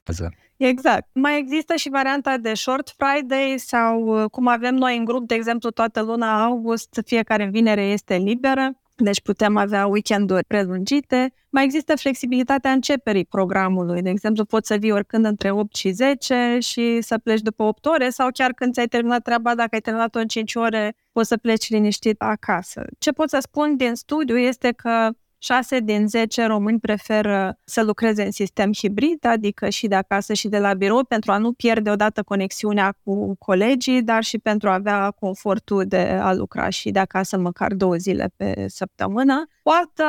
Exact. 0.58 1.08
Mai 1.14 1.38
există 1.38 1.76
și 1.76 1.90
varianta 1.90 2.38
de 2.38 2.54
Short 2.54 2.96
Friday 2.98 3.58
sau 3.58 4.28
cum 4.30 4.48
avem 4.48 4.76
noi 4.76 4.98
în 4.98 5.06
grup, 5.06 5.28
de 5.28 5.36
exemplu, 5.36 5.72
toată 5.72 6.02
luna 6.02 6.44
august, 6.44 7.02
fiecare 7.06 7.46
vinere 7.46 7.82
este 7.82 8.16
liberă. 8.16 8.72
Deci 9.04 9.22
putem 9.22 9.58
avea 9.58 9.88
weekenduri 9.88 10.44
prelungite. 10.44 11.34
Mai 11.50 11.64
există 11.64 11.96
flexibilitatea 11.96 12.72
începerii 12.72 13.26
programului. 13.26 14.02
De 14.02 14.10
exemplu, 14.10 14.46
poți 14.46 14.68
să 14.68 14.76
vii 14.76 14.92
oricând 14.92 15.26
între 15.26 15.52
8 15.52 15.76
și 15.76 15.90
10 15.90 16.58
și 16.60 17.02
să 17.02 17.18
pleci 17.18 17.42
după 17.42 17.64
8 17.64 17.86
ore 17.86 18.10
sau 18.10 18.28
chiar 18.34 18.52
când 18.52 18.74
ți-ai 18.74 18.88
terminat 18.88 19.22
treaba, 19.22 19.56
dacă 19.56 19.70
ai 19.72 19.80
terminat-o 19.80 20.20
în 20.20 20.28
5 20.28 20.56
ore, 20.56 20.96
poți 21.12 21.28
să 21.28 21.38
pleci 21.38 21.70
liniștit 21.70 22.22
acasă. 22.22 22.86
Ce 22.98 23.12
pot 23.12 23.30
să 23.30 23.38
spun 23.42 23.76
din 23.76 23.94
studiu 23.96 24.38
este 24.38 24.72
că 24.72 25.10
6 25.44 25.80
din 25.80 26.08
10 26.08 26.46
români 26.46 26.80
preferă 26.80 27.58
să 27.64 27.84
lucreze 27.84 28.24
în 28.24 28.32
sistem 28.32 28.72
hibrid, 28.74 29.26
adică 29.26 29.70
și 29.70 29.88
de 29.88 29.96
acasă 29.96 30.34
și 30.34 30.48
de 30.48 30.60
la 30.60 30.74
birou, 30.74 31.04
pentru 31.04 31.32
a 31.32 31.38
nu 31.38 31.54
pierde 31.54 31.90
odată 31.90 32.24
conexiunea 32.24 32.96
cu 33.04 33.36
colegii, 33.40 34.04
dar 34.04 34.24
și 34.24 34.38
pentru 34.38 34.70
a 34.70 34.74
avea 34.74 35.12
confortul 35.12 35.86
de 35.86 36.20
a 36.22 36.34
lucra 36.34 36.70
și 36.70 36.92
de 36.92 37.00
acasă 37.00 37.38
măcar 37.38 37.74
două 37.74 37.96
zile 37.96 38.32
pe 38.36 38.66
săptămână. 38.68 39.48
O 39.66 39.72
altă 39.72 40.04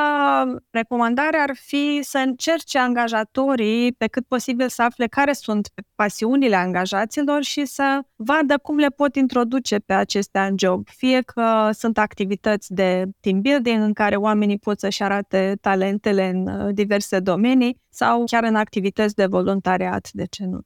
recomandare 0.71 1.37
ar 1.37 1.51
fi 1.55 2.01
să 2.03 2.19
încerce 2.19 2.79
angajatorii 2.79 3.93
pe 3.93 4.07
cât 4.07 4.27
posibil 4.27 4.69
să 4.69 4.83
afle 4.83 5.07
care 5.07 5.33
sunt 5.33 5.69
pasiunile 5.95 6.57
angajaților 6.57 7.43
și 7.43 7.65
să 7.65 8.01
vadă 8.17 8.59
cum 8.59 8.77
le 8.77 8.89
pot 8.89 9.17
introduce 9.17 9.79
pe 9.79 9.93
acestea 9.93 10.47
în 10.47 10.55
job. 10.59 10.89
Fie 10.89 11.21
că 11.21 11.71
sunt 11.73 11.99
activități 11.99 12.73
de 12.75 13.05
team 13.21 13.41
building 13.41 13.83
în 13.83 13.93
care 13.93 14.17
oamenii 14.17 14.59
pot 14.59 14.81
să-și 14.81 15.03
arate 15.03 15.24
talentele 15.61 16.29
în 16.29 16.47
uh, 16.47 16.75
diverse 16.75 17.21
domenii 17.21 17.81
sau 17.91 18.25
chiar 18.27 18.45
în 18.45 18.55
activități 18.55 19.15
de 19.15 19.27
voluntariat, 19.27 20.09
de 20.13 20.25
ce 20.31 20.45
nu. 20.45 20.61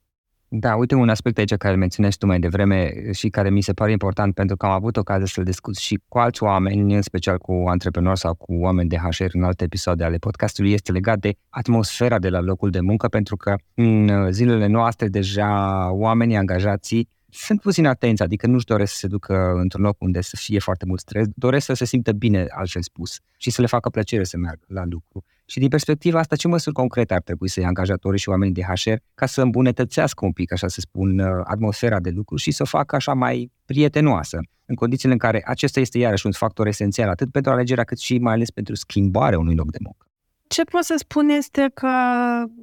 Da, 0.50 0.76
uite 0.76 0.94
un 0.94 1.08
aspect 1.08 1.38
aici 1.38 1.54
care 1.54 1.72
îl 1.72 1.78
menționezi 1.78 2.18
tu 2.18 2.26
mai 2.26 2.38
devreme 2.38 2.92
și 3.12 3.28
care 3.28 3.50
mi 3.50 3.60
se 3.60 3.72
pare 3.72 3.90
important 3.90 4.34
pentru 4.34 4.56
că 4.56 4.66
am 4.66 4.72
avut 4.72 4.96
ocazia 4.96 5.26
să-l 5.26 5.44
discut 5.44 5.76
și 5.76 6.00
cu 6.08 6.18
alți 6.18 6.42
oameni, 6.42 6.94
în 6.94 7.02
special 7.02 7.38
cu 7.38 7.52
antreprenori 7.66 8.18
sau 8.18 8.34
cu 8.34 8.54
oameni 8.54 8.88
de 8.88 8.96
HR 8.96 9.24
în 9.32 9.42
alte 9.42 9.64
episoade 9.64 10.04
ale 10.04 10.16
podcastului, 10.16 10.72
este 10.72 10.92
legat 10.92 11.18
de 11.18 11.34
atmosfera 11.48 12.18
de 12.18 12.28
la 12.28 12.40
locul 12.40 12.70
de 12.70 12.80
muncă, 12.80 13.08
pentru 13.08 13.36
că 13.36 13.54
în 13.74 14.32
zilele 14.32 14.66
noastre 14.66 15.08
deja 15.08 15.88
oamenii 15.92 16.36
angajații 16.36 17.08
sunt 17.30 17.60
puțin 17.60 17.86
atenți, 17.86 18.22
adică 18.22 18.46
nu-și 18.46 18.64
doresc 18.64 18.92
să 18.92 18.98
se 18.98 19.06
ducă 19.06 19.52
într-un 19.60 19.82
loc 19.82 20.00
unde 20.00 20.20
să 20.20 20.36
fie 20.36 20.58
foarte 20.58 20.84
mult 20.86 21.00
stres, 21.00 21.26
doresc 21.34 21.64
să 21.64 21.74
se 21.74 21.84
simtă 21.84 22.12
bine, 22.12 22.46
altfel 22.48 22.82
spus, 22.82 23.18
și 23.36 23.50
să 23.50 23.60
le 23.60 23.66
facă 23.66 23.88
plăcere 23.88 24.24
să 24.24 24.36
meargă 24.36 24.64
la 24.66 24.84
lucru. 24.84 25.24
Și 25.46 25.58
din 25.58 25.68
perspectiva 25.68 26.18
asta, 26.18 26.36
ce 26.36 26.48
măsuri 26.48 26.74
concrete 26.74 27.14
ar 27.14 27.20
trebui 27.20 27.48
să 27.48 27.60
ia 27.60 27.66
angajatorii 27.66 28.18
și 28.18 28.28
oamenii 28.28 28.54
de 28.54 28.62
HR 28.62 28.92
ca 29.14 29.26
să 29.26 29.42
îmbunătățească 29.42 30.24
un 30.24 30.32
pic, 30.32 30.52
așa 30.52 30.68
să 30.68 30.80
spun, 30.80 31.18
uh, 31.18 31.26
atmosfera 31.44 32.00
de 32.00 32.10
lucru 32.10 32.36
și 32.36 32.50
să 32.50 32.62
o 32.62 32.66
facă 32.66 32.96
așa 32.96 33.14
mai 33.14 33.52
prietenoasă, 33.64 34.38
în 34.64 34.74
condițiile 34.74 35.12
în 35.12 35.18
care 35.18 35.42
acesta 35.46 35.80
este 35.80 35.98
iarăși 35.98 36.26
un 36.26 36.32
factor 36.32 36.66
esențial 36.66 37.08
atât 37.08 37.30
pentru 37.30 37.52
alegerea 37.52 37.84
cât 37.84 37.98
și 37.98 38.18
mai 38.18 38.32
ales 38.32 38.50
pentru 38.50 38.74
schimbarea 38.74 39.38
unui 39.38 39.54
loc 39.54 39.70
de 39.70 39.78
muncă. 39.80 40.07
Ce 40.48 40.64
pot 40.64 40.82
să 40.82 40.94
spun 40.98 41.28
este 41.28 41.70
că 41.74 41.88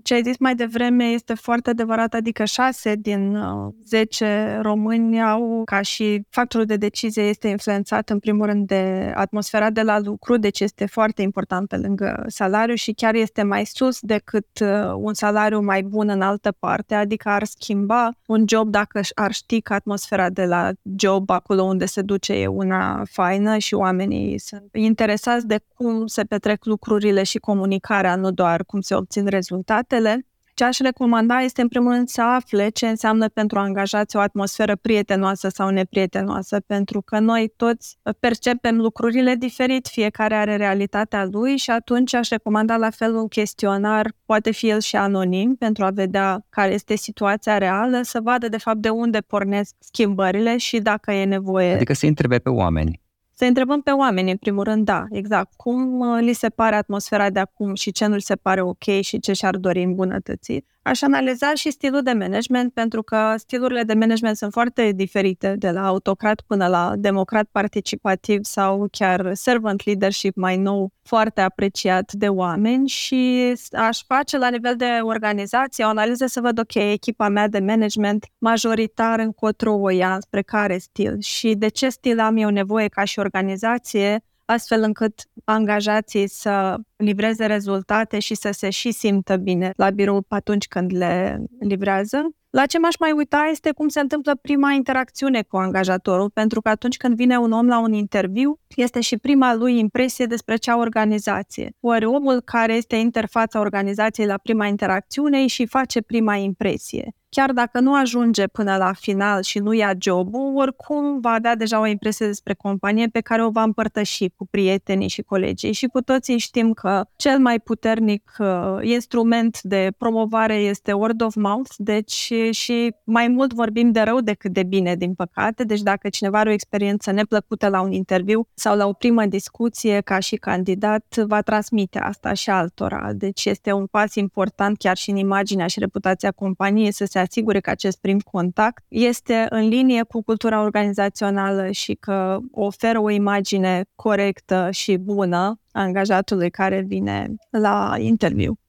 ce 0.04 0.14
ai 0.14 0.22
zis 0.24 0.38
mai 0.38 0.56
devreme 0.56 1.04
este 1.04 1.34
foarte 1.34 1.70
adevărat, 1.70 2.14
adică 2.14 2.46
6 2.46 2.96
din 2.96 3.38
10 3.86 4.26
uh, 4.26 4.62
români 4.62 5.22
au 5.22 5.62
ca 5.66 5.82
și 5.82 6.22
factorul 6.30 6.66
de 6.66 6.76
decizie 6.76 7.24
este 7.24 7.48
influențat 7.48 8.10
în 8.10 8.20
primul 8.20 8.46
rând 8.46 8.68
de 8.68 9.12
atmosfera 9.16 9.70
de 9.70 9.82
la 9.82 10.00
lucru, 10.00 10.38
deci 10.38 10.60
este 10.60 10.86
foarte 10.86 11.22
important 11.22 11.68
pe 11.68 11.78
lângă 11.78 12.24
salariu 12.28 12.76
și 12.76 12.92
chiar 12.92 13.16
este 13.16 13.44
mai 13.44 13.66
sus 13.66 14.00
decât 14.02 14.48
uh, 14.62 14.94
un 14.96 15.14
salariu 15.14 15.62
mai 15.62 15.82
bun 15.82 16.10
în 16.10 16.22
altă 16.22 16.52
parte, 16.60 16.96
adică 16.96 17.30
ar 17.30 17.44
schimba 17.44 18.10
un 18.26 18.44
job 18.48 18.70
dacă 18.70 19.00
ar 19.14 19.32
ști 19.32 19.62
că 19.62 19.74
atmosfera 19.74 20.30
de 20.30 20.46
la 20.46 20.72
job 20.98 21.30
acolo 21.30 21.64
unde 21.64 21.86
se 21.86 22.02
duce 22.02 22.34
e 22.34 22.48
una 22.48 23.04
faină 23.10 23.58
și 23.58 23.74
oamenii 23.74 24.40
sunt 24.40 24.70
interesați 24.72 25.48
de 25.48 25.60
cum 25.76 26.08
se 26.08 26.24
petrec 26.24 26.66
lucrurile 26.66 27.24
și 27.24 27.38
comunică 27.38 27.74
comunicarea, 27.80 28.16
nu 28.16 28.32
doar 28.32 28.64
cum 28.66 28.82
se 28.82 28.96
obțin 28.96 29.26
rezultatele. 29.26 30.26
Ce 30.54 30.64
aș 30.64 30.80
recomanda 30.80 31.42
este, 31.42 31.62
în 31.62 31.68
primul 31.68 31.92
rând, 31.92 32.08
să 32.08 32.22
afle 32.22 32.70
ce 32.70 32.88
înseamnă 32.88 33.30
pentru 33.30 33.60
angajați 33.60 34.16
o 34.16 34.20
atmosferă 34.20 34.76
prietenoasă 34.76 35.50
sau 35.50 35.70
neprietenoasă, 35.70 36.60
pentru 36.60 37.02
că 37.02 37.20
noi 37.20 37.54
toți 37.56 37.98
percepem 38.20 38.78
lucrurile 38.78 39.36
diferit, 39.36 39.88
fiecare 39.88 40.36
are 40.36 40.56
realitatea 40.56 41.28
lui 41.32 41.58
și 41.58 41.70
atunci 41.70 42.14
aș 42.14 42.30
recomanda 42.30 42.78
la 42.78 42.90
fel 42.90 43.16
un 43.16 43.28
chestionar, 43.28 44.12
poate 44.26 44.52
fi 44.52 44.70
el 44.70 44.80
și 44.80 44.96
anonim, 44.96 45.56
pentru 45.56 45.84
a 45.84 45.90
vedea 45.90 46.46
care 46.50 46.74
este 46.74 46.96
situația 46.96 47.58
reală, 47.58 48.00
să 48.02 48.20
vadă 48.24 48.48
de 48.48 48.58
fapt 48.58 48.78
de 48.78 48.90
unde 48.90 49.20
pornesc 49.20 49.76
schimbările 49.80 50.58
și 50.58 50.80
dacă 50.80 51.12
e 51.12 51.26
nevoie. 51.26 51.74
Adică 51.74 51.94
să 51.94 52.06
întrebe 52.06 52.38
pe 52.40 52.50
oameni 52.50 53.04
să 53.38 53.46
întrebăm 53.46 53.82
pe 53.82 53.92
oameni, 53.92 54.32
în 54.32 54.38
primul 54.38 54.64
rând, 54.64 54.86
da, 54.86 55.06
exact, 55.10 55.54
cum 55.56 56.00
uh, 56.00 56.18
li 56.22 56.34
se 56.34 56.50
pare 56.50 56.76
atmosfera 56.76 57.30
de 57.30 57.40
acum 57.40 57.76
și 57.76 57.92
ce 57.92 58.06
nu 58.06 58.16
li 58.16 58.22
se 58.22 58.36
pare 58.36 58.62
ok 58.62 58.84
și 59.02 59.20
ce 59.20 59.34
și-ar 59.34 59.58
dori 59.58 59.84
îmbunătățit. 59.84 60.75
Aș 60.88 61.02
analiza 61.02 61.54
și 61.54 61.72
stilul 61.72 62.02
de 62.02 62.12
management, 62.12 62.74
pentru 62.74 63.04
că 63.04 63.34
stilurile 63.38 63.84
de 63.84 63.94
management 63.94 64.38
sunt 64.38 64.52
foarte 64.52 64.92
diferite, 64.92 65.56
de 65.58 65.70
la 65.70 65.88
autocrat 65.88 66.42
până 66.48 66.68
la 66.68 66.94
democrat 66.98 67.48
participativ 67.52 68.44
sau 68.44 68.88
chiar 68.92 69.34
servant 69.34 69.86
leadership 69.86 70.36
mai 70.36 70.58
nou, 70.58 70.92
foarte 71.04 71.42
apreciat 71.42 72.12
de 72.12 72.28
oameni. 72.28 72.88
Și 72.88 73.54
aș 73.72 74.04
face 74.08 74.38
la 74.38 74.50
nivel 74.50 74.76
de 74.76 75.00
organizație 75.02 75.84
o 75.84 75.88
analiză 75.88 76.26
să 76.26 76.42
văd, 76.42 76.60
ok, 76.60 76.76
echipa 76.76 77.30
mea 77.30 77.48
de 77.48 77.60
management 77.60 78.26
majoritar 78.38 79.20
încotro 79.20 79.74
o 79.74 79.90
ia, 79.90 80.18
spre 80.20 80.42
care 80.42 80.78
stil 80.78 81.20
și 81.20 81.54
de 81.54 81.68
ce 81.68 81.90
stil 81.90 82.20
am 82.20 82.38
eu 82.38 82.50
nevoie 82.50 82.88
ca 82.88 83.04
și 83.04 83.20
organizație 83.20 84.24
astfel 84.46 84.82
încât 84.82 85.22
angajații 85.44 86.28
să 86.28 86.78
livreze 86.96 87.46
rezultate 87.46 88.20
și 88.20 88.36
să 88.36 88.50
se 88.52 88.70
și 88.70 88.92
simtă 88.92 89.36
bine 89.36 89.72
la 89.76 89.90
birou 89.90 90.26
atunci 90.28 90.68
când 90.68 90.98
le 90.98 91.44
livrează. 91.60 92.30
La 92.50 92.66
ce 92.66 92.80
m-aș 92.80 92.98
mai 93.00 93.12
uita 93.12 93.48
este 93.52 93.72
cum 93.72 93.88
se 93.88 94.00
întâmplă 94.00 94.36
prima 94.42 94.72
interacțiune 94.72 95.42
cu 95.42 95.58
angajatorul, 95.58 96.30
pentru 96.30 96.62
că 96.62 96.70
atunci 96.70 96.98
când 96.98 97.16
vine 97.16 97.38
un 97.38 97.52
om 97.52 97.68
la 97.68 97.80
un 97.80 97.94
interviu, 97.94 98.60
este 98.76 99.02
și 99.02 99.18
prima 99.18 99.54
lui 99.54 99.80
impresie 99.80 100.26
despre 100.26 100.56
cea 100.56 100.78
organizație. 100.78 101.72
Ori 101.80 102.06
omul 102.06 102.42
care 102.42 102.74
este 102.74 102.96
interfața 102.96 103.60
organizației 103.60 104.28
la 104.28 104.38
prima 104.38 104.66
interacțiune 104.66 105.48
și 105.48 105.66
face 105.66 106.02
prima 106.02 106.36
impresie 106.36 107.16
chiar 107.36 107.52
dacă 107.52 107.80
nu 107.80 107.96
ajunge 107.96 108.48
până 108.48 108.78
la 108.78 108.94
final 108.94 109.42
și 109.42 109.60
nu 109.60 109.74
ia 109.74 109.94
jobul, 110.00 110.56
oricum 110.56 111.20
va 111.20 111.40
da 111.40 111.56
deja 111.56 111.80
o 111.80 111.86
impresie 111.86 112.26
despre 112.26 112.54
companie 112.54 113.08
pe 113.08 113.20
care 113.20 113.44
o 113.44 113.50
va 113.50 113.64
împărtăși 113.64 114.30
cu 114.36 114.48
prietenii 114.52 115.08
și 115.08 115.22
colegii. 115.22 115.72
Și 115.72 115.86
cu 115.86 116.02
toții 116.02 116.38
știm 116.38 116.74
că 116.74 117.06
cel 117.16 117.40
mai 117.40 117.60
puternic 117.60 118.32
uh, 118.40 118.48
instrument 118.82 119.62
de 119.62 119.92
promovare 119.98 120.56
este 120.56 120.94
word 120.94 121.22
of 121.22 121.36
mouth, 121.36 121.72
deci 121.78 122.32
și 122.52 122.96
mai 123.04 123.28
mult 123.28 123.54
vorbim 123.54 123.92
de 123.92 124.02
rău 124.02 124.20
decât 124.20 124.52
de 124.52 124.64
bine, 124.64 124.96
din 124.96 125.14
păcate. 125.14 125.64
Deci 125.64 125.82
dacă 125.82 126.10
cineva 126.10 126.40
are 126.40 126.50
o 126.50 126.54
experiență 126.54 127.12
neplăcută 127.12 127.68
la 127.68 127.82
un 127.82 127.92
interviu 127.92 128.48
sau 128.54 128.78
la 128.78 128.88
o 128.88 128.94
primă 128.94 129.26
discuție 129.26 130.02
ca 130.02 130.20
și 130.20 130.36
candidat, 130.36 131.16
va 131.28 131.42
transmite 131.42 132.00
asta 132.00 132.34
și 132.34 132.50
altora. 132.50 133.14
Deci 133.14 133.46
este 133.46 133.72
un 133.72 133.86
pas 133.86 134.16
important 134.16 134.78
chiar 134.78 134.98
și 134.98 135.10
în 135.10 135.16
imaginea 135.16 135.68
și 135.68 135.80
reputația 135.80 136.32
companiei 136.32 136.92
să 136.92 137.06
se 137.06 137.20
asigure 137.28 137.60
că 137.60 137.70
acest 137.70 138.02
prim 138.02 138.20
contact 138.20 138.84
este 138.88 139.46
în 139.50 139.68
linie 139.68 140.04
cu 140.04 140.24
cultura 140.24 140.62
organizațională 140.62 141.72
și 141.72 141.94
că 141.94 142.40
oferă 142.52 143.00
o 143.00 143.10
imagine 143.10 143.86
corectă 143.96 144.70
și 144.72 144.98
bună 144.98 145.60
angajatului 145.72 146.50
care 146.50 146.82
vine 146.82 147.34
la 147.50 147.96
interviu. 147.98 148.60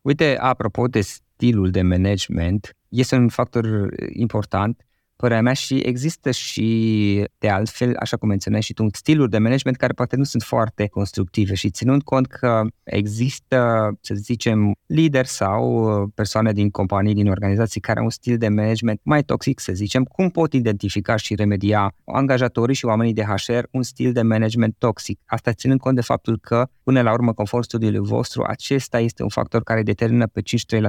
Uite, 0.00 0.36
apropo 0.40 0.86
de 0.86 1.00
stilul 1.00 1.70
de 1.70 1.82
management, 1.82 2.76
este 2.88 3.16
un 3.16 3.28
factor 3.28 3.88
important 4.12 4.84
părerea 5.16 5.42
mea 5.42 5.52
și 5.52 5.74
există 5.74 6.30
și, 6.30 7.24
de 7.38 7.48
altfel, 7.48 7.96
așa 8.00 8.16
cum 8.16 8.28
menționai 8.28 8.62
și 8.62 8.72
tu, 8.72 8.86
stiluri 8.92 9.30
de 9.30 9.38
management 9.38 9.76
care 9.76 9.92
poate 9.92 10.16
nu 10.16 10.24
sunt 10.24 10.42
foarte 10.42 10.86
constructive 10.86 11.54
și 11.54 11.70
ținând 11.70 12.02
cont 12.02 12.26
că 12.26 12.62
există, 12.82 13.90
să 14.00 14.14
zicem, 14.14 14.74
lideri 14.86 15.28
sau 15.28 16.12
persoane 16.14 16.52
din 16.52 16.70
companii, 16.70 17.14
din 17.14 17.28
organizații 17.28 17.80
care 17.80 17.98
au 17.98 18.04
un 18.04 18.10
stil 18.10 18.38
de 18.38 18.48
management 18.48 19.00
mai 19.02 19.22
toxic, 19.22 19.60
să 19.60 19.72
zicem, 19.72 20.04
cum 20.04 20.28
pot 20.28 20.52
identifica 20.52 21.16
și 21.16 21.34
remedia 21.34 21.94
angajatorii 22.04 22.74
și 22.74 22.84
oamenii 22.84 23.12
de 23.12 23.22
HR 23.22 23.62
un 23.70 23.82
stil 23.82 24.12
de 24.12 24.22
management 24.22 24.74
toxic? 24.78 25.20
Asta 25.26 25.52
ținând 25.52 25.80
cont 25.80 25.94
de 25.94 26.00
faptul 26.02 26.38
că, 26.38 26.66
până 26.82 27.00
la 27.00 27.12
urmă, 27.12 27.32
conform 27.32 27.62
studiului 27.62 28.08
vostru, 28.08 28.44
acesta 28.46 29.00
este 29.00 29.22
un 29.22 29.28
factor 29.28 29.62
care 29.62 29.82
determină 29.82 30.26
pe 30.26 30.40
5-3% 30.40 30.44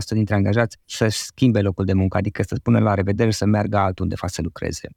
dintre 0.09 0.35
angajați 0.35 0.77
să-și 0.85 1.17
schimbe 1.17 1.61
locul 1.61 1.85
de 1.85 1.93
muncă, 1.93 2.17
adică 2.17 2.43
să 2.43 2.55
spună 2.55 2.79
la 2.79 2.93
revedere 2.93 3.31
să 3.31 3.45
meargă 3.45 3.77
altundeva 3.77 4.14
fapt 4.15 4.33
să 4.33 4.41
lucreze. 4.41 4.87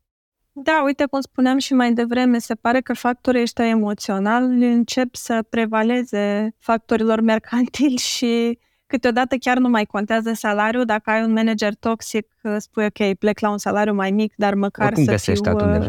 Da, 0.53 0.83
uite, 0.85 1.07
cum 1.07 1.21
spuneam 1.21 1.59
și 1.59 1.75
mai 1.75 1.93
devreme, 1.93 2.39
se 2.39 2.55
pare 2.55 2.81
că 2.81 2.95
factorii 2.95 3.41
ăștia 3.41 3.67
emoționali 3.67 4.73
încep 4.73 5.15
să 5.15 5.45
prevaleze 5.49 6.55
factorilor 6.59 7.21
mercantili 7.21 7.97
și 8.17 8.59
câteodată 8.87 9.37
chiar 9.37 9.59
nu 9.59 9.69
mai 9.69 9.85
contează 9.85 10.33
salariul. 10.33 10.85
Dacă 10.85 11.11
ai 11.11 11.23
un 11.25 11.33
manager 11.33 11.75
toxic, 11.75 12.27
spui 12.59 12.85
ok, 12.85 13.15
plec 13.15 13.41
la 13.41 13.51
un 13.51 13.59
salariu 13.59 13.95
mai 13.95 14.11
mic, 14.11 14.33
dar 14.37 14.55
măcar 14.55 14.95
să 14.95 15.17
fiu, 15.17 15.43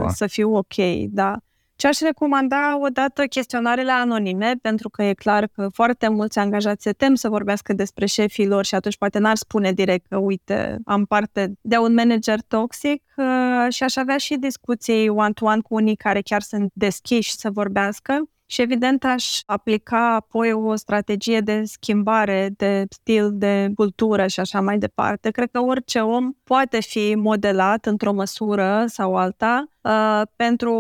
să 0.10 0.28
fiu 0.28 0.56
ok, 0.56 0.76
da. 1.10 1.40
Ce 1.80 1.88
aș 1.88 2.00
recomanda 2.00 2.80
odată 2.82 3.26
chestionarele 3.26 3.92
anonime, 3.92 4.56
pentru 4.62 4.90
că 4.90 5.04
e 5.04 5.14
clar 5.14 5.48
că 5.48 5.70
foarte 5.74 6.08
mulți 6.08 6.40
angajați 6.40 6.84
se 6.84 6.92
tem 6.92 7.16
să 7.16 7.30
vorbească 7.30 7.74
despre 7.74 8.06
șefii 8.06 8.48
lor 8.48 8.66
și 8.66 8.76
atunci 8.76 8.98
poate 8.98 9.20
n-ar 9.20 9.36
spune 9.36 9.72
direct 9.72 10.06
că, 10.08 10.18
uite, 10.18 10.78
am 10.86 11.06
parte 11.06 11.54
de 11.62 11.78
un 11.78 11.94
manager 11.94 12.42
toxic 12.48 13.04
uh, 13.18 13.74
și 13.74 13.84
aș 13.84 13.96
avea 13.96 14.18
și 14.18 14.36
discuții 14.36 15.10
one-to-one 15.10 15.62
cu 15.62 15.74
unii 15.74 15.96
care 15.96 16.22
chiar 16.22 16.42
sunt 16.42 16.72
deschiși 16.74 17.36
să 17.38 17.50
vorbească 17.52 18.30
și 18.52 18.62
evident 18.62 19.04
aș 19.04 19.40
aplica 19.46 20.14
apoi 20.16 20.52
o 20.52 20.76
strategie 20.76 21.40
de 21.40 21.64
schimbare 21.66 22.50
de 22.58 22.86
stil, 22.90 23.30
de 23.34 23.70
cultură 23.76 24.28
și 24.28 24.40
așa 24.40 24.62
mai 24.62 24.78
departe. 24.78 25.32
Cred 25.32 25.50
că 25.52 25.60
orice 25.60 26.00
om 26.00 26.32
poate 26.44 26.82
fi 26.82 27.16
modelat 27.16 27.86
într-o 27.86 28.14
măsură 28.14 28.84
sau 28.88 29.16
alta 29.16 29.72
uh, 29.82 30.22
pentru 30.36 30.74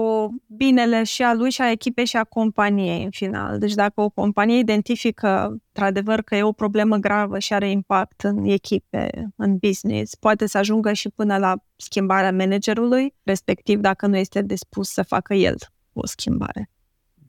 binele 0.47 1.03
și 1.03 1.23
a 1.23 1.33
lui 1.33 1.51
și 1.51 1.61
a 1.61 1.71
echipei 1.71 2.05
și 2.05 2.17
a 2.17 2.23
companiei 2.23 3.03
în 3.03 3.11
final. 3.11 3.59
Deci 3.59 3.73
dacă 3.73 4.01
o 4.01 4.09
companie 4.09 4.57
identifică 4.57 5.47
într-adevăr 5.47 6.21
că 6.21 6.35
e 6.35 6.43
o 6.43 6.51
problemă 6.51 6.97
gravă 6.97 7.39
și 7.39 7.53
are 7.53 7.69
impact 7.69 8.21
în 8.21 8.45
echipe, 8.45 9.31
în 9.35 9.57
business, 9.57 10.15
poate 10.15 10.45
să 10.47 10.57
ajungă 10.57 10.93
și 10.93 11.09
până 11.09 11.37
la 11.37 11.55
schimbarea 11.75 12.31
managerului, 12.31 13.13
respectiv 13.23 13.79
dacă 13.79 14.07
nu 14.07 14.17
este 14.17 14.41
dispus 14.41 14.89
să 14.89 15.03
facă 15.03 15.33
el 15.33 15.55
o 15.93 16.05
schimbare. 16.05 16.69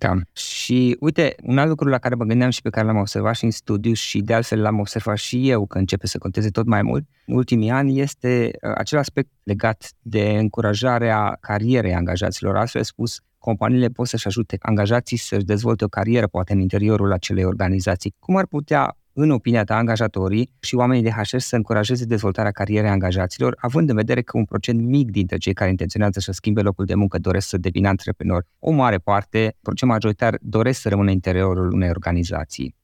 Da. 0.01 0.15
Și 0.33 0.97
uite, 1.01 1.35
un 1.43 1.59
alt 1.59 1.69
lucru 1.69 1.89
la 1.89 1.99
care 1.99 2.15
mă 2.15 2.25
gândeam 2.25 2.51
și 2.51 2.63
pe 2.63 2.71
care 2.71 2.87
l-am 2.87 2.97
observat 2.97 3.37
și 3.37 3.45
în 3.45 3.51
studiu 3.51 3.93
și 3.93 4.21
de 4.21 4.35
altfel 4.35 4.61
l-am 4.61 4.79
observat 4.79 5.17
și 5.17 5.51
eu 5.51 5.67
că 5.67 5.79
începe 5.79 6.07
să 6.07 6.19
conteze 6.19 6.51
tot 6.51 6.67
mai 6.67 6.83
mult 6.83 7.05
în 7.27 7.35
ultimii 7.35 7.71
ani 7.71 8.01
este 8.01 8.51
uh, 8.63 8.73
acel 8.75 8.99
aspect 8.99 9.31
legat 9.43 9.93
de 10.03 10.29
încurajarea 10.39 11.37
carierei 11.41 11.95
angajaților. 11.95 12.57
Astfel 12.57 12.83
spus, 12.83 13.21
companiile 13.39 13.89
pot 13.89 14.07
să-și 14.07 14.27
ajute 14.27 14.57
angajații 14.61 15.17
să-și 15.17 15.45
dezvolte 15.45 15.85
o 15.85 15.89
carieră 15.89 16.27
poate 16.27 16.53
în 16.53 16.61
interiorul 16.61 17.13
acelei 17.13 17.45
organizații. 17.45 18.15
Cum 18.19 18.37
ar 18.37 18.47
putea 18.47 18.97
în 19.23 19.31
opinia 19.31 19.65
ta, 19.65 19.77
angajatorii 19.77 20.51
și 20.61 20.75
oamenii 20.75 21.03
de 21.03 21.11
HR 21.11 21.37
să 21.37 21.57
încurajeze 21.57 22.05
dezvoltarea 22.05 22.51
carierei 22.51 22.91
angajaților, 22.91 23.57
având 23.61 23.89
în 23.89 23.97
vedere 23.97 24.23
că 24.23 24.37
un 24.37 24.45
procent 24.45 24.81
mic 24.81 25.11
dintre 25.11 25.37
cei 25.37 25.53
care 25.53 25.71
intenționează 25.71 26.21
să 26.21 26.33
schimbe 26.33 26.61
locul 26.61 26.85
de 26.85 26.95
muncă 26.95 27.19
doresc 27.19 27.49
să 27.49 27.59
devină 27.59 27.89
antreprenori. 27.89 28.47
O 28.59 28.71
mare 28.71 28.99
parte, 28.99 29.57
procent 29.63 29.91
majoritar, 29.91 30.39
doresc 30.41 30.81
să 30.81 30.89
rămână 30.89 31.09
în 31.09 31.15
interiorul 31.15 31.73
unei 31.73 31.89
organizații. 31.89 32.80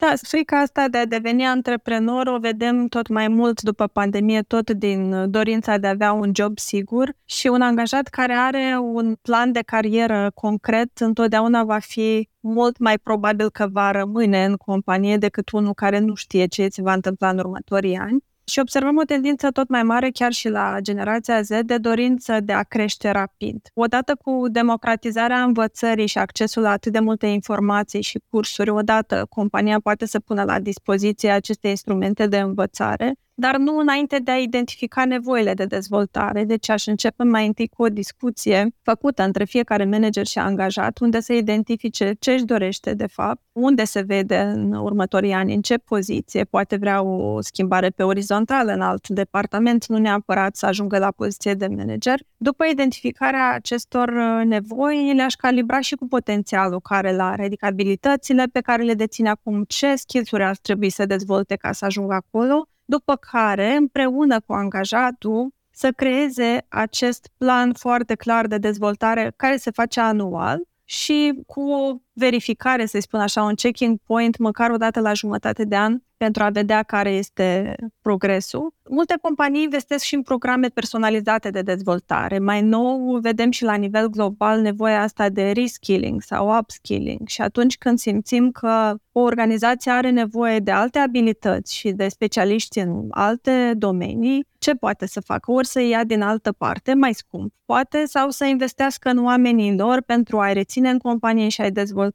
Da, 0.00 0.12
frica 0.22 0.60
asta 0.60 0.88
de 0.88 0.98
a 0.98 1.06
deveni 1.06 1.46
antreprenor 1.46 2.26
o 2.26 2.38
vedem 2.38 2.86
tot 2.86 3.08
mai 3.08 3.28
mult 3.28 3.62
după 3.62 3.86
pandemie, 3.86 4.42
tot 4.42 4.70
din 4.70 5.30
dorința 5.30 5.76
de 5.78 5.86
a 5.86 5.90
avea 5.90 6.12
un 6.12 6.30
job 6.34 6.58
sigur 6.58 7.16
și 7.24 7.46
un 7.46 7.60
angajat 7.60 8.08
care 8.08 8.32
are 8.32 8.78
un 8.78 9.14
plan 9.22 9.52
de 9.52 9.60
carieră 9.60 10.30
concret 10.34 10.98
întotdeauna 10.98 11.64
va 11.64 11.78
fi 11.78 12.28
mult 12.40 12.78
mai 12.78 12.98
probabil 12.98 13.50
că 13.50 13.68
va 13.72 13.90
rămâne 13.90 14.44
în 14.44 14.56
companie 14.56 15.16
decât 15.16 15.50
unul 15.50 15.74
care 15.74 15.98
nu 15.98 16.14
știe 16.14 16.46
ce 16.46 16.68
se 16.68 16.82
va 16.82 16.92
întâmpla 16.92 17.28
în 17.28 17.38
următorii 17.38 17.96
ani. 17.96 18.24
Și 18.50 18.58
observăm 18.58 18.96
o 18.96 19.02
tendință 19.02 19.50
tot 19.50 19.68
mai 19.68 19.82
mare, 19.82 20.10
chiar 20.10 20.32
și 20.32 20.48
la 20.48 20.76
generația 20.80 21.42
Z, 21.42 21.48
de 21.62 21.78
dorință 21.78 22.40
de 22.40 22.52
a 22.52 22.62
crește 22.62 23.10
rapid. 23.10 23.68
Odată 23.74 24.14
cu 24.24 24.48
democratizarea 24.48 25.42
învățării 25.42 26.06
și 26.06 26.18
accesul 26.18 26.62
la 26.62 26.70
atât 26.70 26.92
de 26.92 26.98
multe 26.98 27.26
informații 27.26 28.02
și 28.02 28.20
cursuri, 28.30 28.70
odată 28.70 29.26
compania 29.28 29.80
poate 29.80 30.06
să 30.06 30.20
pună 30.20 30.42
la 30.42 30.60
dispoziție 30.60 31.30
aceste 31.30 31.68
instrumente 31.68 32.26
de 32.26 32.38
învățare, 32.38 33.14
dar 33.34 33.56
nu 33.56 33.78
înainte 33.78 34.18
de 34.18 34.30
a 34.30 34.38
identifica 34.38 35.04
nevoile 35.04 35.54
de 35.54 35.64
dezvoltare. 35.64 36.44
Deci 36.44 36.68
aș 36.68 36.86
începe 36.86 37.24
mai 37.24 37.46
întâi 37.46 37.68
cu 37.68 37.82
o 37.82 37.88
discuție 37.88 38.74
făcută 38.82 39.22
între 39.22 39.44
fiecare 39.44 39.84
manager 39.84 40.26
și 40.26 40.38
angajat, 40.38 40.98
unde 40.98 41.20
să 41.20 41.32
identifice 41.32 42.12
ce 42.18 42.32
își 42.32 42.44
dorește 42.44 42.94
de 42.94 43.06
fapt, 43.06 43.42
unde 43.52 43.84
se 43.84 44.00
vede 44.00 44.38
în 44.38 44.72
următorii 44.72 45.32
ani, 45.32 45.54
în 45.54 45.60
ce 45.60 45.76
poziție, 45.78 46.44
poate 46.44 46.76
vrea 46.76 47.02
o 47.02 47.40
schimbare 47.40 47.88
pe 47.88 48.02
orizontală 48.02 48.72
în 48.72 48.80
alt 48.80 49.08
departament, 49.08 49.86
nu 49.86 49.98
neapărat 49.98 50.56
să 50.56 50.66
ajungă 50.66 50.98
la 50.98 51.10
poziție 51.10 51.54
de 51.54 51.66
manager. 51.66 52.20
După 52.36 52.64
identificarea 52.64 53.52
acestor 53.52 54.08
uh, 54.08 54.46
nevoi, 54.46 55.12
le-aș 55.14 55.34
calibra 55.34 55.80
și 55.80 55.94
cu 55.94 56.06
potențialul 56.06 56.80
care 56.80 57.12
l 57.12 57.20
are, 57.20 57.44
adică 57.44 57.66
abilitățile 57.66 58.44
pe 58.52 58.60
care 58.60 58.82
le 58.82 58.94
deține 58.94 59.28
acum, 59.28 59.64
ce 59.68 59.94
skills-uri 59.94 60.44
ar 60.44 60.56
trebui 60.56 60.90
să 60.90 61.06
dezvolte 61.06 61.56
ca 61.56 61.72
să 61.72 61.84
ajungă 61.84 62.14
acolo, 62.14 62.68
după 62.90 63.16
care, 63.16 63.72
împreună 63.76 64.40
cu 64.40 64.52
angajatul, 64.52 65.48
să 65.70 65.92
creeze 65.92 66.66
acest 66.68 67.30
plan 67.36 67.72
foarte 67.72 68.14
clar 68.14 68.46
de 68.46 68.58
dezvoltare 68.58 69.32
care 69.36 69.56
se 69.56 69.70
face 69.70 70.00
anual 70.00 70.62
și 70.84 71.42
cu 71.46 71.60
o 71.60 71.96
verificare, 72.20 72.86
să 72.86 72.98
spun 73.00 73.20
așa, 73.20 73.42
un 73.42 73.54
checking 73.54 73.98
point 74.06 74.38
măcar 74.38 74.70
o 74.70 74.76
dată 74.76 75.00
la 75.00 75.12
jumătate 75.12 75.64
de 75.64 75.76
an 75.76 75.98
pentru 76.16 76.42
a 76.42 76.48
vedea 76.48 76.82
care 76.82 77.10
este 77.10 77.74
progresul. 78.02 78.74
Multe 78.88 79.14
companii 79.22 79.62
investesc 79.62 80.04
și 80.04 80.14
în 80.14 80.22
programe 80.22 80.68
personalizate 80.68 81.50
de 81.50 81.62
dezvoltare. 81.62 82.38
Mai 82.38 82.62
nou, 82.62 83.18
vedem 83.22 83.50
și 83.50 83.64
la 83.64 83.74
nivel 83.74 84.08
global 84.08 84.60
nevoia 84.60 85.02
asta 85.02 85.28
de 85.28 85.50
reskilling 85.50 86.22
sau 86.22 86.58
upskilling 86.58 87.28
și 87.28 87.40
atunci 87.40 87.78
când 87.78 87.98
simțim 87.98 88.50
că 88.50 88.94
o 89.12 89.20
organizație 89.20 89.90
are 89.90 90.10
nevoie 90.10 90.58
de 90.58 90.70
alte 90.70 90.98
abilități 90.98 91.76
și 91.76 91.90
de 91.90 92.08
specialiști 92.08 92.78
în 92.78 93.06
alte 93.10 93.72
domenii, 93.76 94.46
ce 94.58 94.74
poate 94.74 95.06
să 95.06 95.20
facă? 95.20 95.52
Ori 95.52 95.66
să 95.66 95.80
ia 95.80 96.04
din 96.04 96.22
altă 96.22 96.52
parte, 96.52 96.94
mai 96.94 97.14
scump, 97.14 97.52
poate, 97.64 98.04
sau 98.06 98.30
să 98.30 98.44
investească 98.44 99.08
în 99.08 99.24
oamenii 99.24 99.76
lor 99.76 100.02
pentru 100.02 100.38
a-i 100.38 100.54
reține 100.54 100.90
în 100.90 100.98
companie 100.98 101.48
și 101.48 101.60
a-i 101.60 101.70
dezvolta 101.70 102.09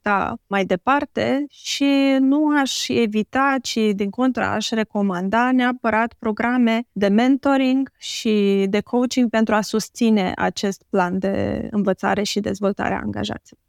mai 0.47 0.65
departe 0.65 1.45
și 1.49 2.17
nu 2.19 2.58
aș 2.58 2.88
evita, 2.88 3.55
ci 3.62 3.77
din 3.93 4.10
contra 4.10 4.53
aș 4.53 4.69
recomanda 4.69 5.51
neapărat 5.51 6.13
programe 6.19 6.84
de 6.91 7.08
mentoring 7.08 7.91
și 7.97 8.65
de 8.69 8.81
coaching 8.81 9.29
pentru 9.29 9.55
a 9.55 9.62
susține 9.62 10.31
acest 10.36 10.84
plan 10.89 11.19
de 11.19 11.67
învățare 11.71 12.23
și 12.23 12.39
dezvoltare 12.39 12.93
a 12.93 12.99
angajaților. 12.99 13.64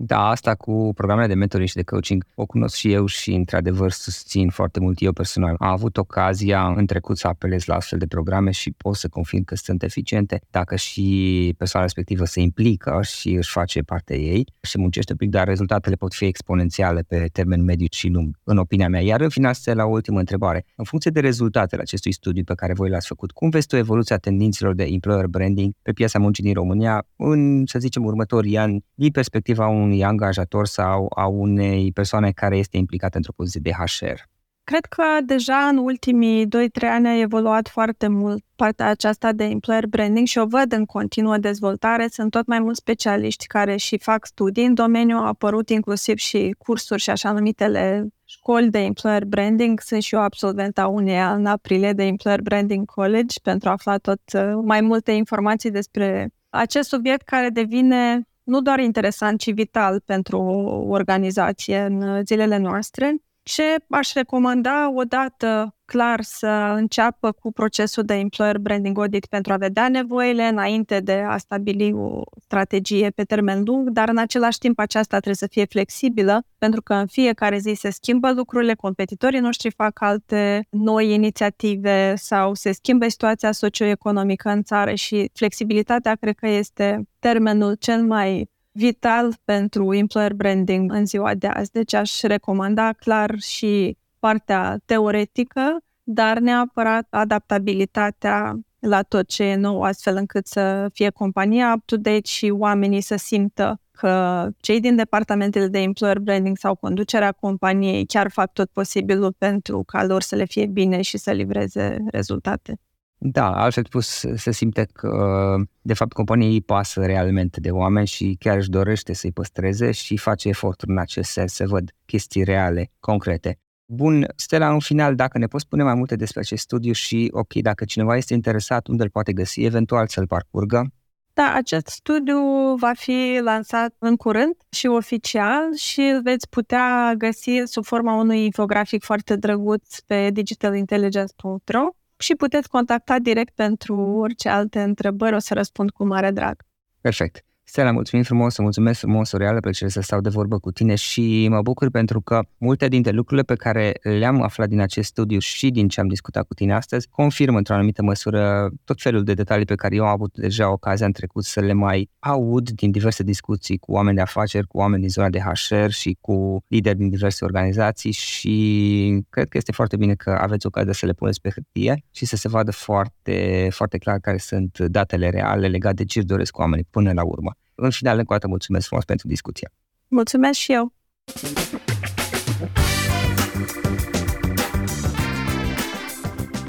Da, 0.00 0.28
asta 0.28 0.54
cu 0.54 0.92
programele 0.94 1.26
de 1.26 1.34
mentoring 1.34 1.68
și 1.68 1.74
de 1.74 1.82
coaching 1.82 2.24
o 2.34 2.46
cunosc 2.46 2.76
și 2.76 2.92
eu 2.92 3.06
și 3.06 3.32
într-adevăr 3.32 3.90
susțin 3.90 4.48
foarte 4.48 4.80
mult 4.80 5.02
eu 5.02 5.12
personal. 5.12 5.54
Am 5.58 5.68
avut 5.68 5.96
ocazia 5.96 6.66
în 6.66 6.86
trecut 6.86 7.18
să 7.18 7.26
apelez 7.26 7.64
la 7.64 7.74
astfel 7.74 7.98
de 7.98 8.06
programe 8.06 8.50
și 8.50 8.70
pot 8.70 8.94
să 8.94 9.08
confirm 9.08 9.44
că 9.44 9.54
sunt 9.54 9.82
eficiente 9.82 10.40
dacă 10.50 10.76
și 10.76 11.54
persoana 11.56 11.86
respectivă 11.86 12.24
se 12.24 12.40
implică 12.40 13.00
și 13.02 13.32
își 13.32 13.50
face 13.50 13.80
parte 13.80 14.18
ei 14.18 14.46
și 14.60 14.78
muncește 14.78 15.12
un 15.12 15.18
pic, 15.18 15.30
dar 15.30 15.46
rezultatele 15.46 15.94
pot 15.94 16.14
fi 16.14 16.24
exponențiale 16.24 17.00
pe 17.00 17.28
termen 17.32 17.64
mediu 17.64 17.86
și 17.90 18.08
lung, 18.08 18.38
în 18.44 18.56
opinia 18.56 18.88
mea. 18.88 19.00
Iar 19.00 19.20
în 19.20 19.28
final, 19.28 19.54
la 19.64 19.86
ultimă 19.86 20.18
întrebare. 20.18 20.64
În 20.76 20.84
funcție 20.84 21.10
de 21.10 21.20
rezultatele 21.20 21.82
acestui 21.82 22.12
studiu 22.12 22.44
pe 22.44 22.54
care 22.54 22.72
voi 22.72 22.90
l-ați 22.90 23.06
făcut, 23.06 23.30
cum 23.30 23.48
vezi 23.48 23.66
tu 23.66 23.76
evoluția 23.76 24.16
tendințelor 24.16 24.74
de 24.74 24.84
employer 24.84 25.26
branding 25.26 25.72
pe 25.82 25.92
piața 25.92 26.18
muncii 26.18 26.44
din 26.44 26.54
România 26.54 27.06
în, 27.16 27.62
să 27.66 27.78
zicem, 27.78 28.04
următorii 28.04 28.56
ani, 28.56 28.84
din 28.94 29.10
perspectiva 29.10 29.66
unui 29.66 29.87
unui 29.88 30.04
angajator 30.04 30.66
sau 30.66 31.06
a 31.16 31.26
unei 31.26 31.92
persoane 31.92 32.30
care 32.30 32.56
este 32.56 32.76
implicată 32.76 33.16
într-o 33.16 33.32
poziție 33.36 33.60
de 33.62 33.70
HR? 33.70 34.20
Cred 34.64 34.84
că 34.84 35.02
deja 35.24 35.56
în 35.56 35.76
ultimii 35.76 36.46
2-3 36.46 36.48
ani 36.80 37.08
a 37.08 37.20
evoluat 37.20 37.68
foarte 37.68 38.08
mult 38.08 38.44
partea 38.56 38.86
aceasta 38.86 39.32
de 39.32 39.44
employer 39.44 39.86
branding 39.86 40.26
și 40.26 40.38
o 40.38 40.46
văd 40.46 40.72
în 40.72 40.84
continuă 40.84 41.36
dezvoltare. 41.38 42.06
Sunt 42.10 42.30
tot 42.30 42.46
mai 42.46 42.60
mulți 42.60 42.78
specialiști 42.78 43.46
care 43.46 43.76
și 43.76 43.98
fac 43.98 44.26
studii 44.26 44.64
în 44.64 44.74
domeniu, 44.74 45.16
au 45.16 45.26
apărut 45.26 45.68
inclusiv 45.68 46.16
și 46.16 46.54
cursuri 46.58 47.02
și 47.02 47.10
așa 47.10 47.32
numitele 47.32 48.08
școli 48.24 48.70
de 48.70 48.78
employer 48.78 49.24
branding. 49.24 49.80
Sunt 49.80 50.02
și 50.02 50.14
eu 50.14 50.20
absolventa 50.20 50.86
uneia 50.86 51.34
în 51.34 51.46
aprilie 51.46 51.92
de 51.92 52.04
Employer 52.04 52.40
Branding 52.42 52.86
College 52.86 53.40
pentru 53.42 53.68
a 53.68 53.72
afla 53.72 53.98
tot 53.98 54.20
uh, 54.32 54.60
mai 54.64 54.80
multe 54.80 55.12
informații 55.12 55.70
despre 55.70 56.30
acest 56.50 56.88
subiect 56.88 57.22
care 57.22 57.48
devine 57.48 58.28
nu 58.48 58.60
doar 58.60 58.78
interesant, 58.78 59.40
ci 59.40 59.52
vital 59.52 60.00
pentru 60.00 60.38
o 60.38 60.88
organizație 60.88 61.78
în 61.78 62.24
zilele 62.24 62.56
noastre. 62.56 63.16
Ce 63.48 63.76
aș 63.90 64.12
recomanda 64.12 64.90
odată 64.94 65.76
clar 65.84 66.22
să 66.22 66.72
înceapă 66.76 67.32
cu 67.32 67.52
procesul 67.52 68.04
de 68.04 68.14
employer 68.14 68.58
branding 68.58 68.98
audit 68.98 69.26
pentru 69.26 69.52
a 69.52 69.56
vedea 69.56 69.88
nevoile 69.88 70.48
înainte 70.48 71.00
de 71.00 71.24
a 71.28 71.36
stabili 71.36 71.92
o 71.92 72.22
strategie 72.40 73.10
pe 73.10 73.22
termen 73.22 73.62
lung, 73.64 73.88
dar 73.88 74.08
în 74.08 74.18
același 74.18 74.58
timp 74.58 74.78
aceasta 74.78 75.16
trebuie 75.16 75.34
să 75.34 75.46
fie 75.50 75.64
flexibilă, 75.64 76.42
pentru 76.58 76.82
că 76.82 76.94
în 76.94 77.06
fiecare 77.06 77.58
zi 77.58 77.72
se 77.74 77.90
schimbă 77.90 78.32
lucrurile, 78.32 78.74
competitorii 78.74 79.40
noștri 79.40 79.70
fac 79.70 80.00
alte 80.00 80.66
noi 80.70 81.12
inițiative 81.12 82.14
sau 82.16 82.54
se 82.54 82.72
schimbă 82.72 83.08
situația 83.08 83.52
socioeconomică 83.52 84.48
în 84.48 84.62
țară 84.62 84.94
și 84.94 85.30
flexibilitatea 85.34 86.14
cred 86.14 86.34
că 86.34 86.48
este 86.48 87.02
termenul 87.18 87.74
cel 87.74 88.02
mai 88.02 88.50
vital 88.78 89.34
pentru 89.44 89.94
employer 89.94 90.34
branding 90.34 90.92
în 90.92 91.06
ziua 91.06 91.34
de 91.34 91.46
azi. 91.46 91.70
Deci 91.70 91.94
aș 91.94 92.20
recomanda 92.20 92.92
clar 92.92 93.38
și 93.38 93.96
partea 94.18 94.78
teoretică, 94.84 95.78
dar 96.02 96.38
neapărat 96.38 97.06
adaptabilitatea 97.10 98.58
la 98.78 99.02
tot 99.02 99.28
ce 99.28 99.42
e 99.42 99.54
nou, 99.54 99.82
astfel 99.82 100.16
încât 100.16 100.46
să 100.46 100.88
fie 100.92 101.10
compania 101.10 101.74
up-to-date 101.76 102.26
și 102.26 102.50
oamenii 102.50 103.00
să 103.00 103.16
simtă 103.16 103.80
că 103.90 104.46
cei 104.60 104.80
din 104.80 104.96
departamentele 104.96 105.66
de 105.66 105.78
employer 105.78 106.18
branding 106.18 106.56
sau 106.56 106.74
conducerea 106.74 107.32
companiei 107.32 108.06
chiar 108.06 108.30
fac 108.30 108.52
tot 108.52 108.70
posibilul 108.70 109.34
pentru 109.38 109.82
ca 109.86 110.04
lor 110.04 110.22
să 110.22 110.36
le 110.36 110.44
fie 110.44 110.66
bine 110.66 111.00
și 111.00 111.18
să 111.18 111.30
livreze 111.30 111.96
rezultate. 112.10 112.78
Da, 113.20 113.52
altfel 113.52 113.84
spus, 113.84 114.24
se 114.34 114.50
simte 114.50 114.88
că, 114.92 115.56
de 115.80 115.94
fapt, 115.94 116.12
compania 116.12 116.48
îi 116.48 116.60
pasă 116.60 117.04
realmente 117.06 117.60
de 117.60 117.70
oameni 117.70 118.06
și 118.06 118.36
chiar 118.38 118.56
își 118.56 118.70
dorește 118.70 119.12
să-i 119.12 119.32
păstreze 119.32 119.90
și 119.90 120.16
face 120.16 120.48
eforturi 120.48 120.90
în 120.90 120.98
acest 120.98 121.30
sens, 121.30 121.52
să 121.52 121.66
văd 121.66 121.94
chestii 122.06 122.42
reale, 122.42 122.90
concrete. 123.00 123.58
Bun, 123.84 124.26
Stella, 124.36 124.72
în 124.72 124.78
final, 124.78 125.14
dacă 125.14 125.38
ne 125.38 125.46
poți 125.46 125.64
spune 125.64 125.82
mai 125.82 125.94
multe 125.94 126.16
despre 126.16 126.40
acest 126.40 126.62
studiu 126.62 126.92
și, 126.92 127.28
ok, 127.32 127.54
dacă 127.54 127.84
cineva 127.84 128.16
este 128.16 128.34
interesat, 128.34 128.86
unde 128.86 129.02
îl 129.02 129.10
poate 129.10 129.32
găsi, 129.32 129.64
eventual 129.64 130.06
să-l 130.06 130.26
parcurgă? 130.26 130.92
Da, 131.32 131.52
acest 131.54 131.86
studiu 131.86 132.38
va 132.74 132.92
fi 132.94 133.38
lansat 133.42 133.94
în 133.98 134.16
curând 134.16 134.54
și 134.70 134.86
oficial 134.86 135.74
și 135.76 136.00
îl 136.00 136.22
veți 136.22 136.48
putea 136.48 137.14
găsi 137.16 137.62
sub 137.64 137.84
forma 137.84 138.14
unui 138.14 138.44
infografic 138.44 139.02
foarte 139.02 139.36
drăguț 139.36 139.98
pe 139.98 140.30
digitalintelligence.ro 140.30 141.88
și 142.18 142.34
puteți 142.34 142.68
contacta 142.68 143.18
direct 143.18 143.54
pentru 143.54 143.96
orice 143.96 144.48
alte 144.48 144.82
întrebări, 144.82 145.34
o 145.34 145.38
să 145.38 145.54
răspund 145.54 145.90
cu 145.90 146.06
mare 146.06 146.30
drag. 146.30 146.62
Perfect. 147.00 147.44
Stella, 147.70 147.90
mulțumim 147.90 148.24
frumos, 148.24 148.54
să 148.54 148.62
mulțumesc 148.62 148.98
frumos, 148.98 149.32
o 149.32 149.36
reală 149.36 149.60
plăcere 149.60 149.90
să 149.90 150.00
stau 150.00 150.20
de 150.20 150.28
vorbă 150.28 150.58
cu 150.58 150.70
tine 150.70 150.94
și 150.94 151.48
mă 151.48 151.62
bucur 151.62 151.90
pentru 151.90 152.20
că 152.20 152.40
multe 152.58 152.88
dintre 152.88 153.12
lucrurile 153.12 153.42
pe 153.42 153.54
care 153.54 153.92
le-am 154.02 154.42
aflat 154.42 154.68
din 154.68 154.80
acest 154.80 155.08
studiu 155.08 155.38
și 155.38 155.70
din 155.70 155.88
ce 155.88 156.00
am 156.00 156.08
discutat 156.08 156.46
cu 156.46 156.54
tine 156.54 156.74
astăzi 156.74 157.08
confirmă 157.08 157.56
într-o 157.56 157.74
anumită 157.74 158.02
măsură 158.02 158.70
tot 158.84 159.00
felul 159.00 159.24
de 159.24 159.34
detalii 159.34 159.64
pe 159.64 159.74
care 159.74 159.94
eu 159.94 160.04
am 160.04 160.10
avut 160.10 160.34
deja 160.34 160.70
ocazia 160.70 161.06
în 161.06 161.12
trecut 161.12 161.44
să 161.44 161.60
le 161.60 161.72
mai 161.72 162.10
aud 162.18 162.70
din 162.70 162.90
diverse 162.90 163.22
discuții 163.22 163.78
cu 163.78 163.92
oameni 163.92 164.16
de 164.16 164.22
afaceri, 164.22 164.66
cu 164.66 164.78
oameni 164.78 165.00
din 165.00 165.10
zona 165.10 165.28
de 165.28 165.40
HR 165.40 165.88
și 165.88 166.16
cu 166.20 166.64
lideri 166.68 166.98
din 166.98 167.08
diverse 167.08 167.44
organizații 167.44 168.12
și 168.12 169.24
cred 169.30 169.48
că 169.48 169.56
este 169.56 169.72
foarte 169.72 169.96
bine 169.96 170.14
că 170.14 170.30
aveți 170.30 170.66
ocazia 170.66 170.92
să 170.92 171.06
le 171.06 171.12
puneți 171.12 171.40
pe 171.40 171.50
hârtie 171.50 172.04
și 172.10 172.26
să 172.26 172.36
se 172.36 172.48
vadă 172.48 172.70
foarte, 172.70 173.68
foarte 173.70 173.98
clar 173.98 174.18
care 174.18 174.38
sunt 174.38 174.78
datele 174.78 175.30
reale 175.30 175.68
legate 175.68 175.94
de 175.94 176.04
ce 176.04 176.20
doresc 176.20 176.58
oamenii 176.58 176.86
până 176.90 177.12
la 177.12 177.24
urmă. 177.24 177.57
În 177.80 177.90
final, 177.90 178.18
încă 178.18 178.32
o 178.32 178.34
dată 178.34 178.48
mulțumesc 178.48 178.86
frumos 178.86 179.04
pentru 179.04 179.26
discuție. 179.26 179.70
Mulțumesc 180.08 180.58
și 180.58 180.72
eu! 180.72 180.92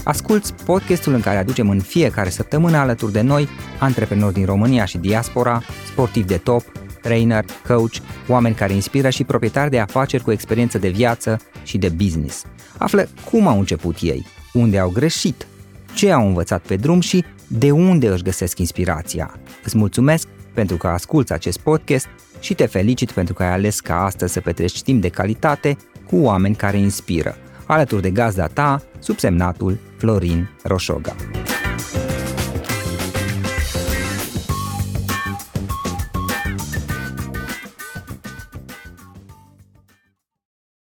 Asculți 0.03 0.53
podcastul 0.53 1.13
în 1.13 1.21
care 1.21 1.37
aducem 1.37 1.69
în 1.69 1.79
fiecare 1.79 2.29
săptămână 2.29 2.77
alături 2.77 3.11
de 3.11 3.21
noi 3.21 3.47
antreprenori 3.79 4.33
din 4.33 4.45
România 4.45 4.85
și 4.85 4.97
diaspora, 4.97 5.61
sportivi 5.91 6.27
de 6.27 6.37
top, 6.37 6.61
trainer, 7.01 7.45
coach, 7.67 7.95
oameni 8.27 8.55
care 8.55 8.73
inspiră 8.73 9.09
și 9.09 9.23
proprietari 9.23 9.69
de 9.69 9.79
afaceri 9.79 10.23
cu 10.23 10.31
experiență 10.31 10.77
de 10.77 10.89
viață 10.89 11.39
și 11.63 11.77
de 11.77 11.89
business. 11.89 12.43
Află 12.77 13.07
cum 13.31 13.47
au 13.47 13.59
început 13.59 13.97
ei, 14.01 14.25
unde 14.53 14.79
au 14.79 14.89
greșit, 14.89 15.47
ce 15.93 16.11
au 16.11 16.27
învățat 16.27 16.61
pe 16.61 16.75
drum 16.75 16.99
și 16.99 17.23
de 17.47 17.71
unde 17.71 18.07
își 18.07 18.23
găsesc 18.23 18.59
inspirația. 18.59 19.39
Îți 19.63 19.77
mulțumesc 19.77 20.27
pentru 20.59 20.77
că 20.77 20.87
asculți 20.87 21.33
acest 21.33 21.59
podcast 21.59 22.07
și 22.39 22.53
te 22.53 22.65
felicit 22.65 23.11
pentru 23.11 23.33
că 23.33 23.43
ai 23.43 23.51
ales 23.51 23.79
ca 23.79 24.03
astăzi 24.03 24.33
să 24.33 24.39
petreci 24.39 24.81
timp 24.81 25.01
de 25.01 25.09
calitate 25.09 25.77
cu 26.07 26.15
oameni 26.17 26.55
care 26.55 26.77
inspiră, 26.77 27.37
alături 27.65 28.01
de 28.01 28.09
gazda 28.09 28.47
ta, 28.47 28.81
subsemnatul 28.99 29.77
Florin 29.97 30.49
Roșoga. 30.63 31.15